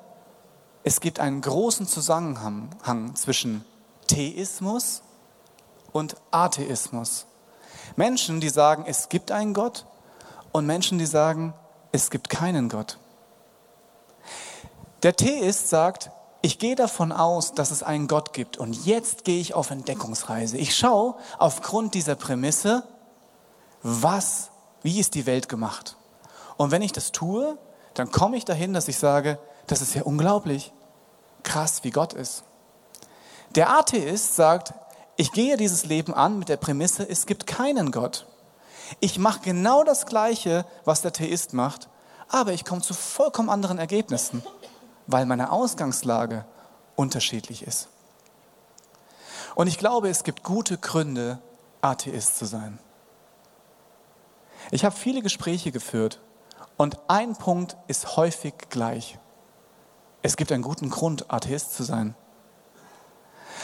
[0.87, 3.65] es gibt einen großen Zusammenhang zwischen
[4.07, 5.03] Theismus
[5.91, 7.27] und Atheismus.
[7.97, 9.85] Menschen, die sagen, es gibt einen Gott
[10.53, 11.55] und Menschen, die sagen,
[11.91, 13.01] es gibt keinen Gott.
[15.03, 19.41] Der Theist sagt, Ich gehe davon aus, dass es einen Gott gibt und jetzt gehe
[19.41, 20.57] ich auf Entdeckungsreise.
[20.57, 22.85] Ich schaue aufgrund dieser Prämisse,
[23.83, 24.51] was,
[24.83, 25.97] wie ist die Welt gemacht?
[26.57, 27.59] Und wenn ich das tue,
[27.95, 30.73] dann komme ich dahin, dass ich sage, das ist ja unglaublich,
[31.47, 32.45] krass, wie Gott ist.
[33.55, 34.75] Der Atheist sagt,
[35.17, 38.27] ich gehe dieses Leben an mit der Prämisse, es gibt keinen Gott.
[39.01, 41.89] Ich mache genau das Gleiche, was der Theist macht,
[42.29, 44.43] aber ich komme zu vollkommen anderen Ergebnissen,
[45.07, 46.45] weil meine Ausgangslage
[46.97, 47.89] unterschiedlich ist.
[49.55, 51.39] Und ich glaube, es gibt gute Gründe,
[51.81, 52.79] Atheist zu sein.
[54.71, 56.21] Ich habe viele Gespräche geführt
[56.77, 59.19] und ein Punkt ist häufig gleich.
[60.23, 62.15] Es gibt einen guten Grund, Atheist zu sein.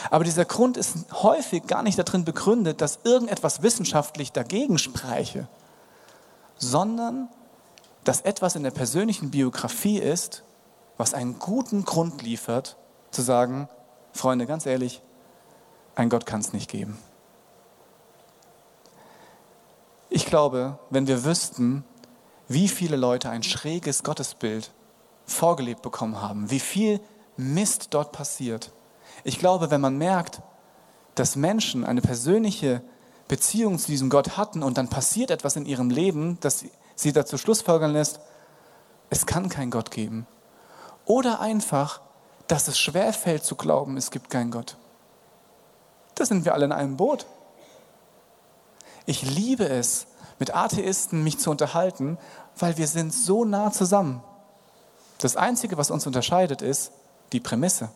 [0.09, 5.47] Aber dieser Grund ist häufig gar nicht darin begründet, dass irgendetwas wissenschaftlich dagegen spräche,
[6.57, 7.29] sondern
[8.03, 10.43] dass etwas in der persönlichen Biografie ist,
[10.97, 12.77] was einen guten Grund liefert,
[13.11, 13.69] zu sagen,
[14.11, 15.01] Freunde, ganz ehrlich,
[15.95, 16.97] ein Gott kann es nicht geben.
[20.09, 21.83] Ich glaube, wenn wir wüssten,
[22.47, 24.71] wie viele Leute ein schräges Gottesbild
[25.25, 26.99] vorgelebt bekommen haben, wie viel
[27.37, 28.71] Mist dort passiert.
[29.23, 30.41] Ich glaube, wenn man merkt,
[31.15, 32.81] dass Menschen eine persönliche
[33.27, 37.37] Beziehung zu diesem Gott hatten und dann passiert etwas in ihrem Leben, das sie dazu
[37.37, 38.19] schlussfolgern lässt,
[39.09, 40.27] es kann keinen Gott geben.
[41.05, 42.01] Oder einfach,
[42.47, 44.77] dass es schwerfällt zu glauben, es gibt keinen Gott.
[46.15, 47.25] Da sind wir alle in einem Boot.
[49.05, 50.07] Ich liebe es,
[50.39, 52.17] mit Atheisten mich zu unterhalten,
[52.57, 54.21] weil wir sind so nah zusammen.
[55.17, 56.91] Das Einzige, was uns unterscheidet, ist
[57.31, 57.89] die Prämisse.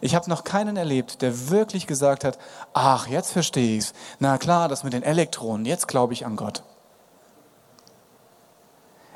[0.00, 2.38] Ich habe noch keinen erlebt, der wirklich gesagt hat,
[2.72, 3.92] ach, jetzt verstehe ich es.
[4.18, 6.64] Na klar, das mit den Elektronen, jetzt glaube ich an Gott.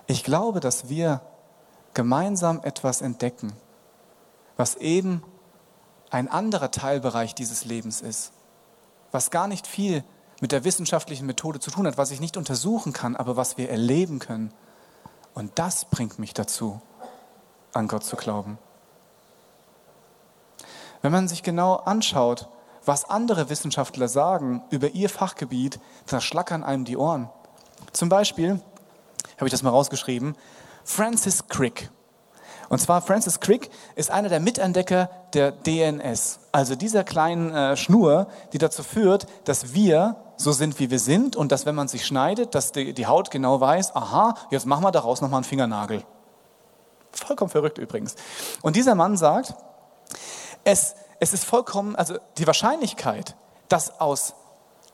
[0.06, 1.20] Ich glaube, dass wir
[1.94, 3.54] gemeinsam etwas entdecken,
[4.56, 5.22] was eben
[6.10, 8.32] ein anderer Teilbereich dieses Lebens ist,
[9.10, 10.04] was gar nicht viel
[10.40, 13.70] mit der wissenschaftlichen Methode zu tun hat, was ich nicht untersuchen kann, aber was wir
[13.70, 14.52] erleben können.
[15.36, 16.80] Und das bringt mich dazu,
[17.74, 18.58] an Gott zu glauben.
[21.02, 22.48] Wenn man sich genau anschaut,
[22.86, 27.28] was andere Wissenschaftler sagen über ihr Fachgebiet, da schlackern einem die Ohren.
[27.92, 28.62] Zum Beispiel
[29.36, 30.36] habe ich das mal rausgeschrieben,
[30.84, 31.90] Francis Crick.
[32.70, 38.28] Und zwar Francis Crick ist einer der Mitentdecker der DNS, also dieser kleinen äh, Schnur,
[38.54, 42.06] die dazu führt, dass wir so sind, wie wir sind und dass, wenn man sich
[42.06, 46.04] schneidet, dass die, die Haut genau weiß, aha, jetzt machen wir daraus nochmal einen Fingernagel.
[47.12, 48.14] Vollkommen verrückt übrigens.
[48.62, 49.54] Und dieser Mann sagt,
[50.64, 53.36] es, es ist vollkommen, also die Wahrscheinlichkeit,
[53.68, 54.34] dass aus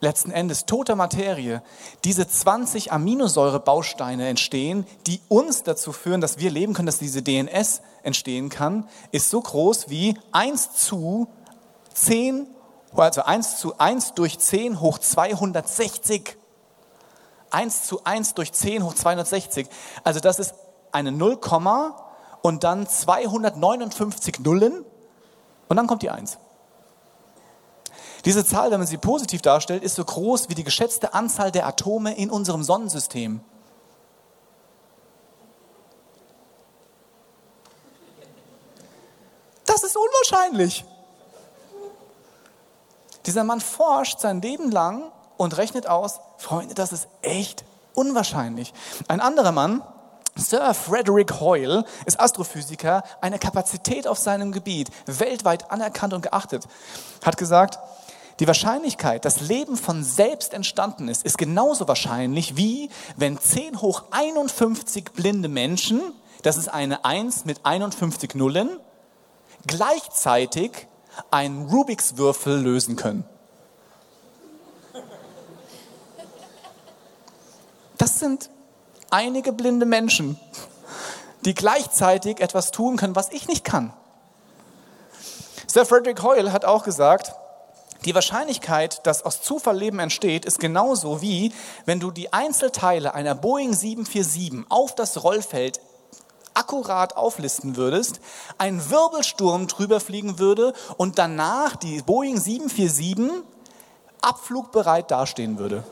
[0.03, 1.63] letzten Endes toter Materie
[2.03, 7.81] diese 20 Aminosäurebausteine entstehen, die uns dazu führen, dass wir leben können, dass diese DNS
[8.03, 11.27] entstehen kann, ist so groß wie 1 zu
[11.93, 12.47] 10,
[13.01, 16.37] also 1 zu 1 durch 10 hoch 260.
[17.49, 19.67] 1 zu 1 durch 10 hoch 260.
[20.03, 20.53] Also das ist
[20.91, 21.39] eine 0,
[22.41, 24.85] und dann 259 Nullen
[25.69, 26.37] und dann kommt die 1.
[28.25, 31.65] Diese Zahl, wenn man sie positiv darstellt, ist so groß wie die geschätzte Anzahl der
[31.67, 33.41] Atome in unserem Sonnensystem.
[39.65, 40.85] Das ist unwahrscheinlich.
[43.25, 48.73] Dieser Mann forscht sein Leben lang und rechnet aus, Freunde, das ist echt unwahrscheinlich.
[49.07, 49.81] Ein anderer Mann,
[50.35, 56.67] Sir Frederick Hoyle, ist Astrophysiker, eine Kapazität auf seinem Gebiet, weltweit anerkannt und geachtet,
[57.23, 57.79] hat gesagt,
[58.39, 64.03] die Wahrscheinlichkeit, dass Leben von selbst entstanden ist, ist genauso wahrscheinlich wie wenn 10 hoch
[64.09, 66.01] 51 blinde Menschen,
[66.41, 68.69] das ist eine 1 mit 51 Nullen,
[69.67, 70.87] gleichzeitig
[71.31, 73.25] einen Rubiks Würfel lösen können.
[77.97, 78.49] Das sind
[79.09, 80.39] einige blinde Menschen,
[81.45, 83.93] die gleichzeitig etwas tun können, was ich nicht kann.
[85.67, 87.33] Sir Frederick Hoyle hat auch gesagt,
[88.05, 91.53] die Wahrscheinlichkeit, dass aus Zufall Leben entsteht, ist genauso wie,
[91.85, 95.79] wenn du die Einzelteile einer Boeing 747 auf das Rollfeld
[96.53, 98.19] akkurat auflisten würdest,
[98.57, 103.43] ein Wirbelsturm drüber fliegen würde und danach die Boeing 747
[104.21, 105.83] abflugbereit dastehen würde.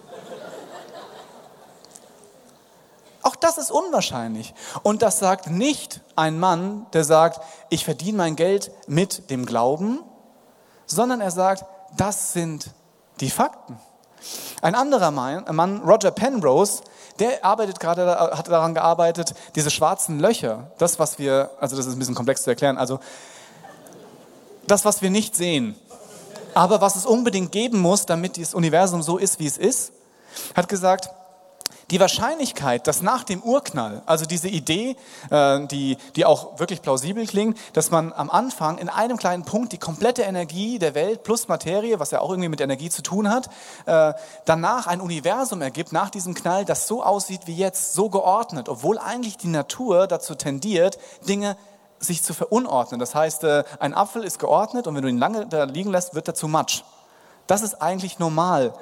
[3.24, 4.54] Auch das ist unwahrscheinlich.
[4.84, 10.00] Und das sagt nicht ein Mann, der sagt, ich verdiene mein Geld mit dem Glauben,
[10.88, 11.66] sondern er sagt,
[11.98, 12.72] das sind
[13.20, 13.80] die Fakten.
[14.62, 16.84] Ein anderer Mann, Roger Penrose,
[17.20, 21.94] der arbeitet gerade, hat daran gearbeitet, diese schwarzen Löcher, das, was wir, also das ist
[21.94, 23.00] ein bisschen komplex zu erklären, also
[24.68, 25.76] das, was wir nicht sehen,
[26.54, 29.94] aber was es unbedingt geben muss, damit das Universum so ist, wie es ist,
[30.56, 31.10] hat gesagt,
[31.92, 34.96] die Wahrscheinlichkeit, dass nach dem Urknall, also diese Idee,
[35.30, 39.74] äh, die, die auch wirklich plausibel klingt, dass man am Anfang in einem kleinen Punkt
[39.74, 43.30] die komplette Energie der Welt plus Materie, was ja auch irgendwie mit Energie zu tun
[43.30, 43.50] hat,
[43.86, 44.14] äh,
[44.46, 48.98] danach ein Universum ergibt, nach diesem Knall, das so aussieht wie jetzt, so geordnet, obwohl
[48.98, 51.58] eigentlich die Natur dazu tendiert, Dinge
[52.00, 53.00] sich zu verunordnen.
[53.00, 56.16] Das heißt, äh, ein Apfel ist geordnet und wenn du ihn lange da liegen lässt,
[56.16, 56.84] wird er zu Matsch.
[57.48, 58.74] Das ist eigentlich normal.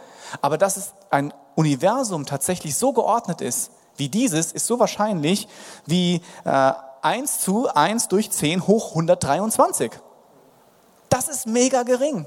[0.42, 5.48] Aber dass es ein Universum tatsächlich so geordnet ist wie dieses, ist so wahrscheinlich
[5.86, 9.92] wie äh, 1 zu 1 durch 10 hoch 123.
[11.10, 12.26] Das ist mega gering.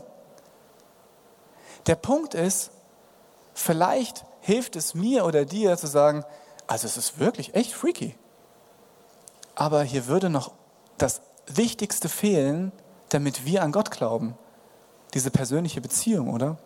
[1.87, 2.71] Der Punkt ist,
[3.55, 6.25] vielleicht hilft es mir oder dir zu sagen,
[6.67, 8.17] also es ist wirklich echt freaky.
[9.55, 10.53] Aber hier würde noch
[10.99, 12.73] das Wichtigste fehlen,
[13.09, 14.37] damit wir an Gott glauben.
[15.15, 16.57] Diese persönliche Beziehung, oder?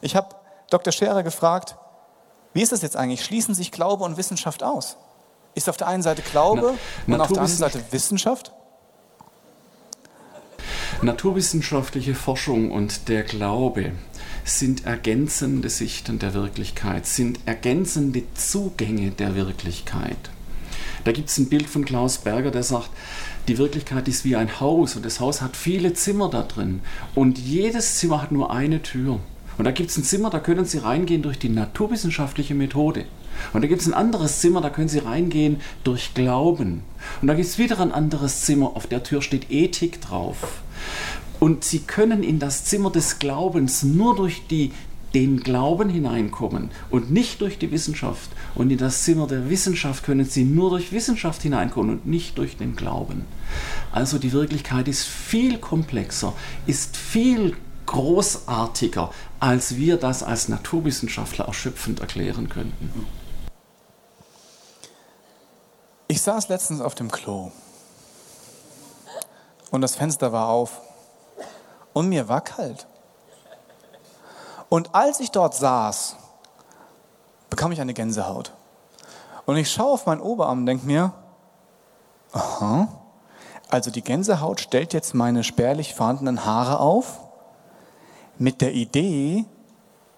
[0.00, 0.34] Ich habe
[0.70, 0.92] Dr.
[0.92, 1.76] Scherer gefragt,
[2.52, 3.24] wie ist es jetzt eigentlich?
[3.24, 4.96] Schließen sich Glaube und Wissenschaft aus?
[5.54, 6.74] Ist auf der einen Seite Glaube
[7.06, 8.52] Na, und auf der anderen Seite Wissenschaft?
[11.02, 13.92] Naturwissenschaftliche Forschung und der Glaube
[14.44, 20.16] sind ergänzende Sichten der Wirklichkeit, sind ergänzende Zugänge der Wirklichkeit.
[21.04, 22.90] Da gibt es ein Bild von Klaus Berger, der sagt,
[23.48, 26.80] die Wirklichkeit ist wie ein Haus und das Haus hat viele Zimmer da drin
[27.14, 29.20] und jedes Zimmer hat nur eine Tür.
[29.58, 33.04] Und da gibt es ein Zimmer, da können Sie reingehen durch die naturwissenschaftliche Methode.
[33.52, 36.82] Und da gibt es ein anderes Zimmer, da können Sie reingehen durch Glauben.
[37.20, 40.62] Und da gibt es wieder ein anderes Zimmer, auf der Tür steht Ethik drauf.
[41.40, 44.72] Und Sie können in das Zimmer des Glaubens nur durch die,
[45.14, 48.30] den Glauben hineinkommen und nicht durch die Wissenschaft.
[48.54, 52.56] Und in das Zimmer der Wissenschaft können Sie nur durch Wissenschaft hineinkommen und nicht durch
[52.56, 53.24] den Glauben.
[53.92, 56.32] Also die Wirklichkeit ist viel komplexer,
[56.66, 57.54] ist viel
[57.86, 59.10] großartiger,
[59.44, 63.06] als wir das als Naturwissenschaftler erschöpfend erklären könnten.
[66.08, 67.52] Ich saß letztens auf dem Klo
[69.70, 70.80] und das Fenster war auf
[71.92, 72.86] und mir war kalt.
[74.70, 76.16] Und als ich dort saß,
[77.50, 78.54] bekam ich eine Gänsehaut.
[79.44, 81.12] Und ich schaue auf meinen Oberarm und denke mir,
[82.32, 82.88] aha,
[83.68, 87.23] also die Gänsehaut stellt jetzt meine spärlich vorhandenen Haare auf
[88.38, 89.44] mit der Idee,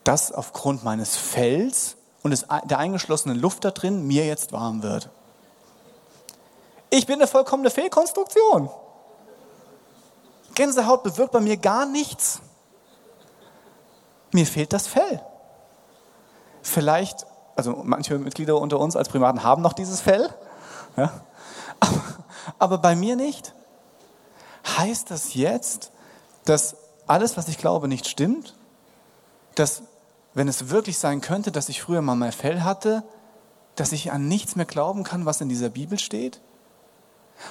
[0.04, 5.10] dass aufgrund meines Fells und der eingeschlossenen Luft da drin mir jetzt warm wird.
[6.90, 8.70] Ich bin eine vollkommene Fehlkonstruktion.
[10.54, 12.40] Gänsehaut bewirkt bei mir gar nichts.
[14.32, 15.20] Mir fehlt das Fell.
[16.62, 20.28] Vielleicht, also manche Mitglieder unter uns als Primaten haben noch dieses Fell,
[20.96, 21.12] ja,
[22.58, 23.54] aber bei mir nicht.
[24.78, 25.92] Heißt das jetzt,
[26.44, 26.76] dass
[27.06, 28.56] alles, was ich glaube, nicht stimmt,
[29.54, 29.82] dass
[30.34, 33.02] wenn es wirklich sein könnte, dass ich früher mal mein Fell hatte,
[33.74, 36.40] dass ich an nichts mehr glauben kann, was in dieser Bibel steht?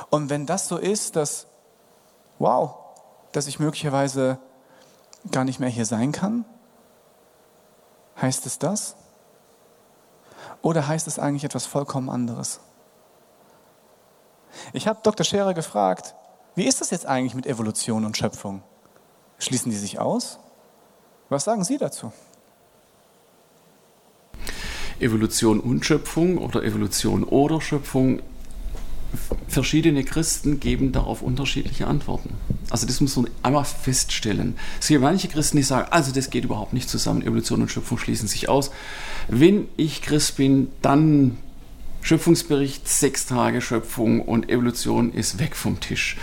[0.10, 1.48] Und wenn das so ist, dass,
[2.40, 2.76] wow,
[3.32, 4.40] dass ich möglicherweise
[5.32, 6.46] gar nicht mehr hier sein kann,
[8.22, 8.96] heißt es das?
[10.62, 12.60] Oder heißt es eigentlich etwas vollkommen anderes?
[14.74, 15.24] Ich habe Dr.
[15.24, 16.16] Scherer gefragt,
[16.56, 18.64] wie ist das jetzt eigentlich mit Evolution und Schöpfung?
[19.38, 20.40] Schließen die sich aus?
[21.30, 22.12] Was sagen Sie dazu?
[25.00, 28.22] Evolution und Schöpfung oder Evolution oder Schöpfung.
[29.48, 32.34] Verschiedene Christen geben darauf unterschiedliche Antworten.
[32.70, 34.58] Also das muss man einmal feststellen.
[34.80, 37.98] Es gibt manche Christen, die sagen, also das geht überhaupt nicht zusammen, Evolution und Schöpfung
[37.98, 38.72] schließen sich aus.
[39.28, 41.38] Wenn ich Christ bin, dann
[42.02, 46.18] Schöpfungsbericht, sechs Tage Schöpfung und Evolution ist weg vom Tisch.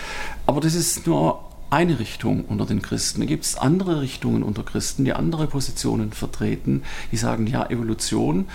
[0.47, 3.21] Aber das ist nur eine Richtung unter den Christen.
[3.21, 8.47] Da gibt es andere Richtungen unter Christen, die andere Positionen vertreten, die sagen, ja, Evolution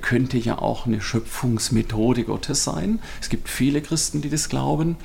[0.00, 3.00] könnte ja auch eine Schöpfungsmethode Gottes sein.
[3.20, 4.96] Es gibt viele Christen, die das glauben.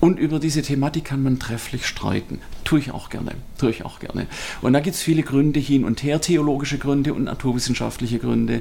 [0.00, 2.40] Und über diese Thematik kann man trefflich streiten.
[2.68, 3.30] Tue ich auch gerne.
[3.56, 4.26] Tue ich auch gerne.
[4.60, 8.60] Und da gibt es viele Gründe hin und her, theologische Gründe und naturwissenschaftliche Gründe.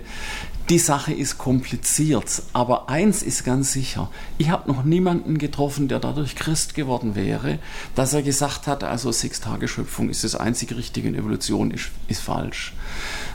[0.69, 4.09] Die Sache ist kompliziert, aber eins ist ganz sicher.
[4.37, 7.59] Ich habe noch niemanden getroffen, der dadurch Christ geworden wäre,
[7.95, 12.73] dass er gesagt hat, also Sechs-Tage-Schöpfung ist das einzige Richtige in Evolution, ist, ist falsch.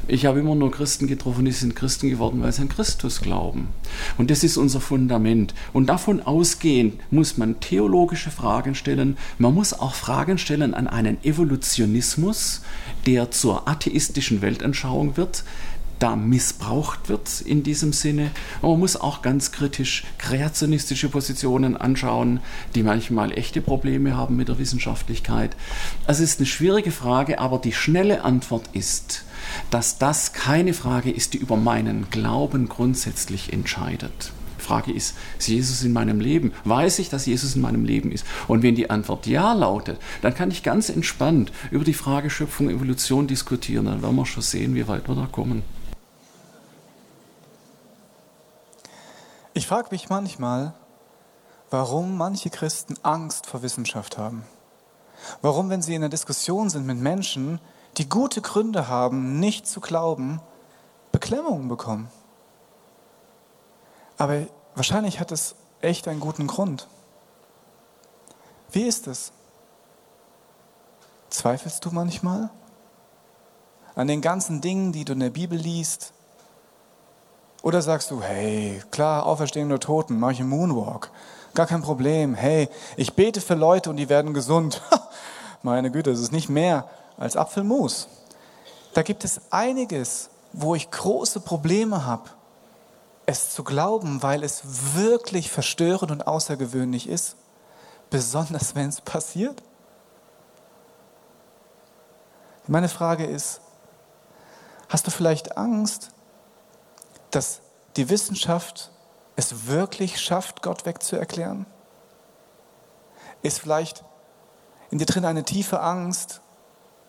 [0.09, 3.68] Ich habe immer nur Christen getroffen, die sind Christen geworden, weil sie an Christus glauben.
[4.18, 5.55] Und das ist unser Fundament.
[5.72, 9.16] Und davon ausgehend muss man theologische Fragen stellen.
[9.38, 12.62] Man muss auch Fragen stellen an einen Evolutionismus,
[13.07, 15.44] der zur atheistischen Weltanschauung wird,
[16.03, 18.32] da missbraucht wird in diesem Sinne.
[18.59, 22.40] Aber man muss auch ganz kritisch kreationistische Positionen anschauen,
[22.74, 25.57] die manchmal echte Probleme haben mit der Wissenschaftlichkeit.
[26.09, 29.24] Also es ist eine schwierige Frage, aber die schnelle Antwort ist,
[29.70, 34.32] dass das keine Frage ist, die über meinen Glauben grundsätzlich entscheidet.
[34.59, 36.53] Die Frage ist, ist Jesus in meinem Leben?
[36.64, 38.24] Weiß ich, dass Jesus in meinem Leben ist?
[38.47, 42.70] Und wenn die Antwort ja lautet, dann kann ich ganz entspannt über die Frage Schöpfung,
[42.70, 43.86] Evolution diskutieren.
[43.86, 45.62] Dann werden wir schon sehen, wie weit wir da kommen.
[49.55, 50.74] Ich frage mich manchmal,
[51.70, 54.45] warum manche Christen Angst vor Wissenschaft haben.
[55.40, 57.61] Warum, wenn sie in einer Diskussion sind mit Menschen,
[57.99, 60.40] die gute Gründe haben, nicht zu glauben,
[61.11, 62.09] Beklemmungen bekommen.
[64.16, 66.88] Aber wahrscheinlich hat es echt einen guten Grund.
[68.70, 69.32] Wie ist es?
[71.28, 72.51] Zweifelst du manchmal
[73.95, 76.12] an den ganzen Dingen, die du in der Bibel liest,
[77.62, 81.11] oder sagst du, hey, klar, Auferstehung der Toten, mache ich einen Moonwalk.
[81.55, 82.34] Gar kein Problem.
[82.34, 84.82] Hey, ich bete für Leute und die werden gesund.
[85.62, 88.08] Meine Güte, das ist nicht mehr als Apfelmus.
[88.94, 92.30] Da gibt es einiges, wo ich große Probleme habe,
[93.24, 97.36] es zu glauben, weil es wirklich verstörend und außergewöhnlich ist.
[98.10, 99.62] Besonders wenn es passiert.
[102.66, 103.60] Meine Frage ist,
[104.88, 106.10] hast du vielleicht Angst,
[107.30, 107.60] dass
[107.96, 108.90] die Wissenschaft
[109.36, 111.66] es wirklich schafft, Gott wegzuerklären?
[113.42, 114.04] Ist vielleicht
[114.90, 116.41] in dir drin eine tiefe Angst,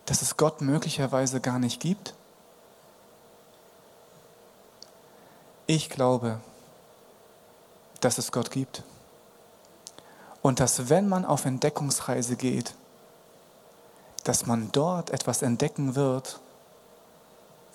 [0.06, 2.14] dass es Gott möglicherweise gar nicht gibt?
[5.66, 6.40] Ich glaube,
[8.02, 8.84] dass es Gott gibt.
[10.42, 12.76] Und dass wenn man auf Entdeckungsreise geht,
[14.26, 16.40] dass man dort etwas entdecken wird,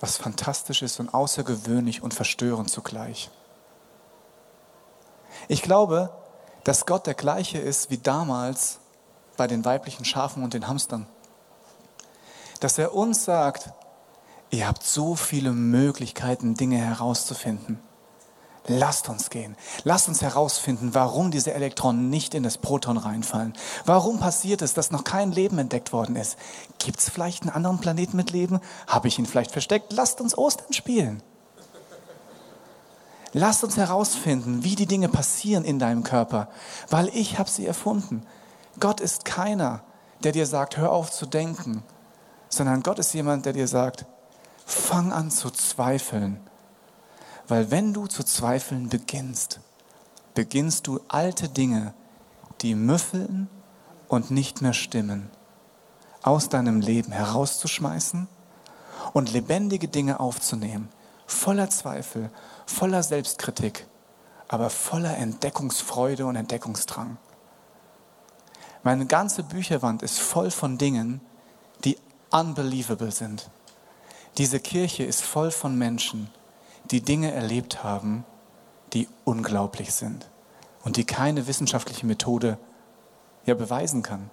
[0.00, 3.30] was fantastisch ist und außergewöhnlich und verstörend zugleich.
[5.48, 6.10] Ich glaube,
[6.64, 8.78] dass Gott der gleiche ist wie damals
[9.36, 11.06] bei den weiblichen Schafen und den Hamstern.
[12.60, 13.70] Dass er uns sagt,
[14.50, 17.80] ihr habt so viele Möglichkeiten, Dinge herauszufinden.
[18.68, 19.56] Lasst uns gehen.
[19.84, 23.54] Lasst uns herausfinden, warum diese Elektronen nicht in das Proton reinfallen.
[23.86, 26.36] Warum passiert es, dass noch kein Leben entdeckt worden ist?
[26.78, 28.60] Gibt es vielleicht einen anderen Planeten mit Leben?
[28.86, 29.92] Habe ich ihn vielleicht versteckt?
[29.94, 31.22] Lasst uns Ostern spielen.
[33.32, 36.48] Lasst uns herausfinden, wie die Dinge passieren in deinem Körper,
[36.90, 38.26] weil ich habe sie erfunden.
[38.80, 39.82] Gott ist keiner,
[40.24, 41.82] der dir sagt, hör auf zu denken,
[42.48, 44.06] sondern Gott ist jemand, der dir sagt,
[44.64, 46.40] fang an zu zweifeln
[47.48, 49.60] weil wenn du zu zweifeln beginnst,
[50.34, 51.94] beginnst du alte Dinge,
[52.60, 53.48] die müffeln
[54.06, 55.30] und nicht mehr stimmen,
[56.22, 58.28] aus deinem Leben herauszuschmeißen
[59.14, 60.90] und lebendige Dinge aufzunehmen,
[61.26, 62.30] voller Zweifel,
[62.66, 63.86] voller Selbstkritik,
[64.48, 67.16] aber voller Entdeckungsfreude und Entdeckungsdrang.
[68.82, 71.22] Meine ganze Bücherwand ist voll von Dingen,
[72.30, 73.50] unbelievable sind.
[74.36, 76.30] Diese Kirche ist voll von Menschen,
[76.90, 78.24] die Dinge erlebt haben,
[78.92, 80.28] die unglaublich sind
[80.84, 82.58] und die keine wissenschaftliche Methode
[83.44, 84.30] ja beweisen kann.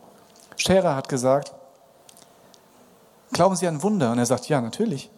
[0.57, 1.53] Scherer hat gesagt,
[3.31, 4.11] glauben Sie an Wunder?
[4.11, 5.09] Und er sagt, ja, natürlich.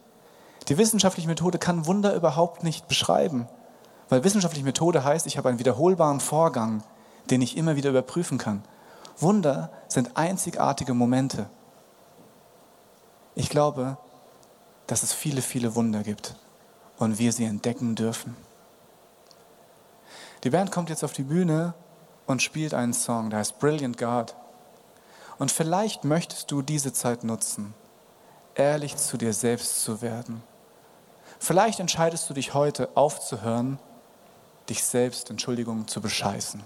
[0.68, 3.48] Die wissenschaftliche Methode kann Wunder überhaupt nicht beschreiben,
[4.10, 6.84] weil wissenschaftliche Methode heißt, ich habe einen wiederholbaren Vorgang,
[7.30, 8.64] den ich immer wieder überprüfen kann.
[9.20, 11.50] Wunder sind einzigartige Momente.
[13.40, 14.00] Ich glaube,
[14.88, 16.34] dass es viele, viele Wunder gibt
[16.98, 18.36] und wir sie entdecken dürfen.
[20.44, 21.76] Die Band kommt jetzt auf die Bühne
[22.26, 24.36] und spielt einen Song, der heißt Brilliant God.
[25.38, 27.76] Und vielleicht möchtest du diese Zeit nutzen,
[28.56, 30.42] ehrlich zu dir selbst zu werden.
[31.38, 33.78] Vielleicht entscheidest du dich heute aufzuhören,
[34.68, 36.64] dich selbst, Entschuldigung, zu bescheißen.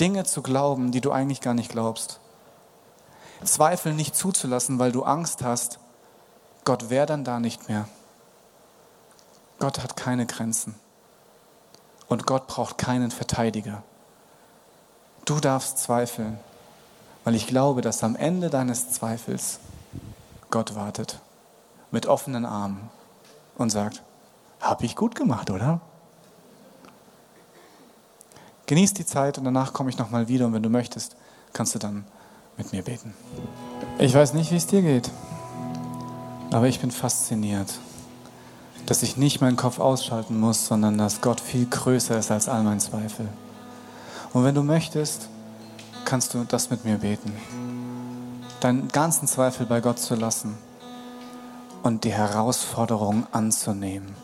[0.00, 2.18] Dinge zu glauben, die du eigentlich gar nicht glaubst.
[3.44, 5.78] Zweifel nicht zuzulassen, weil du Angst hast,
[6.64, 7.88] Gott wäre dann da nicht mehr.
[9.58, 10.74] Gott hat keine Grenzen.
[12.08, 13.82] Und Gott braucht keinen Verteidiger.
[15.24, 16.38] Du darfst zweifeln,
[17.24, 19.60] weil ich glaube, dass am Ende deines Zweifels
[20.50, 21.20] Gott wartet
[21.90, 22.88] mit offenen Armen
[23.56, 24.02] und sagt,
[24.60, 25.80] habe ich gut gemacht, oder?
[28.66, 31.16] Genieß die Zeit und danach komme ich nochmal wieder und wenn du möchtest,
[31.52, 32.04] kannst du dann
[32.58, 33.14] mit mir beten.
[33.98, 35.10] Ich weiß nicht, wie es dir geht.
[36.50, 37.78] Aber ich bin fasziniert,
[38.86, 42.62] dass ich nicht meinen Kopf ausschalten muss, sondern dass Gott viel größer ist als all
[42.62, 43.28] mein Zweifel.
[44.32, 45.28] Und wenn du möchtest,
[46.04, 47.32] kannst du das mit mir beten.
[48.60, 50.56] Deinen ganzen Zweifel bei Gott zu lassen
[51.82, 54.14] und die Herausforderung anzunehmen.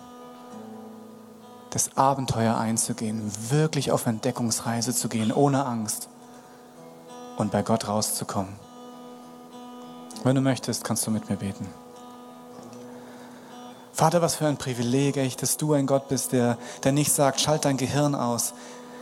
[1.71, 6.09] Das Abenteuer einzugehen, wirklich auf Entdeckungsreise zu gehen, ohne Angst
[7.37, 8.55] und bei Gott rauszukommen.
[10.23, 11.67] Wenn du möchtest, kannst du mit mir beten.
[13.93, 17.41] Vater, was für ein Privileg, echt, dass du ein Gott bist, der, der nicht sagt,
[17.41, 18.55] schalt dein Gehirn aus,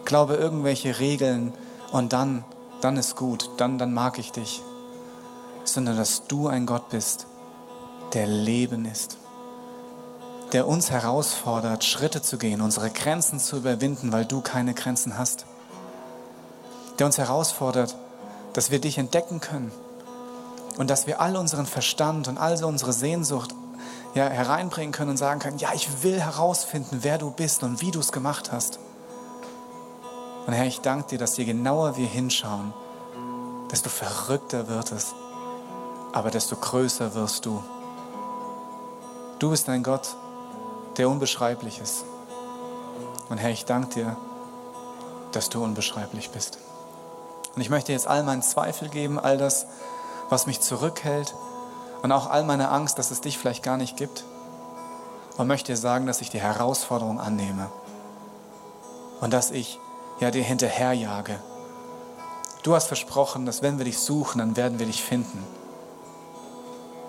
[0.05, 1.55] glaube irgendwelche Regeln
[1.93, 2.45] und dann,
[2.83, 4.63] dann ist gut, dann, dann mag ich dich,
[5.65, 7.27] sondern dass du ein Gott bist,
[8.13, 9.17] der Leben ist,
[10.53, 15.47] der uns herausfordert, Schritte zu gehen, unsere Grenzen zu überwinden, weil du keine Grenzen hast,
[16.99, 17.97] der uns herausfordert,
[18.53, 19.73] dass wir dich entdecken können
[20.79, 23.55] und dass wir all unseren Verstand und all unsere Sehnsucht
[24.15, 27.91] ja, hereinbringen können und sagen können, ja, ich will herausfinden, wer du bist und wie
[27.91, 28.79] du es gemacht hast.
[30.47, 32.75] Und Herr, ich danke dir, dass je genauer wir hinschauen,
[33.71, 35.15] desto verrückter wird es,
[36.13, 37.63] aber desto größer wirst du.
[39.39, 40.15] Du bist ein Gott,
[40.99, 42.05] der unbeschreiblich ist.
[43.29, 44.17] Und Herr, ich danke dir,
[45.33, 46.59] dass du unbeschreiblich bist.
[47.55, 49.67] Und ich möchte jetzt all meinen Zweifel geben, all das,
[50.29, 51.35] was mich zurückhält,
[52.03, 54.25] und auch all meine Angst, dass es dich vielleicht gar nicht gibt.
[55.37, 57.71] Und möchte dir sagen, dass ich die Herausforderung annehme
[59.23, 59.79] und dass ich
[60.21, 61.39] ja dir hinterherjage.
[62.65, 65.43] Du hast versprochen, dass wenn wir dich suchen, dann werden wir dich finden.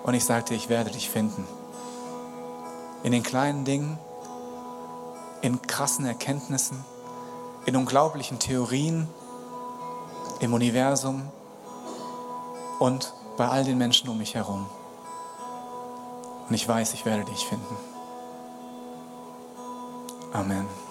[0.04, 1.46] Und ich sagte, ich werde dich finden.
[3.02, 3.98] In den kleinen Dingen,
[5.42, 6.84] in krassen Erkenntnissen,
[7.66, 9.08] in unglaublichen Theorien,
[10.44, 11.22] im Universum
[12.78, 14.66] und bei all den Menschen um mich herum.
[16.48, 17.76] Und ich weiß, ich werde dich finden.
[20.32, 20.83] Amen.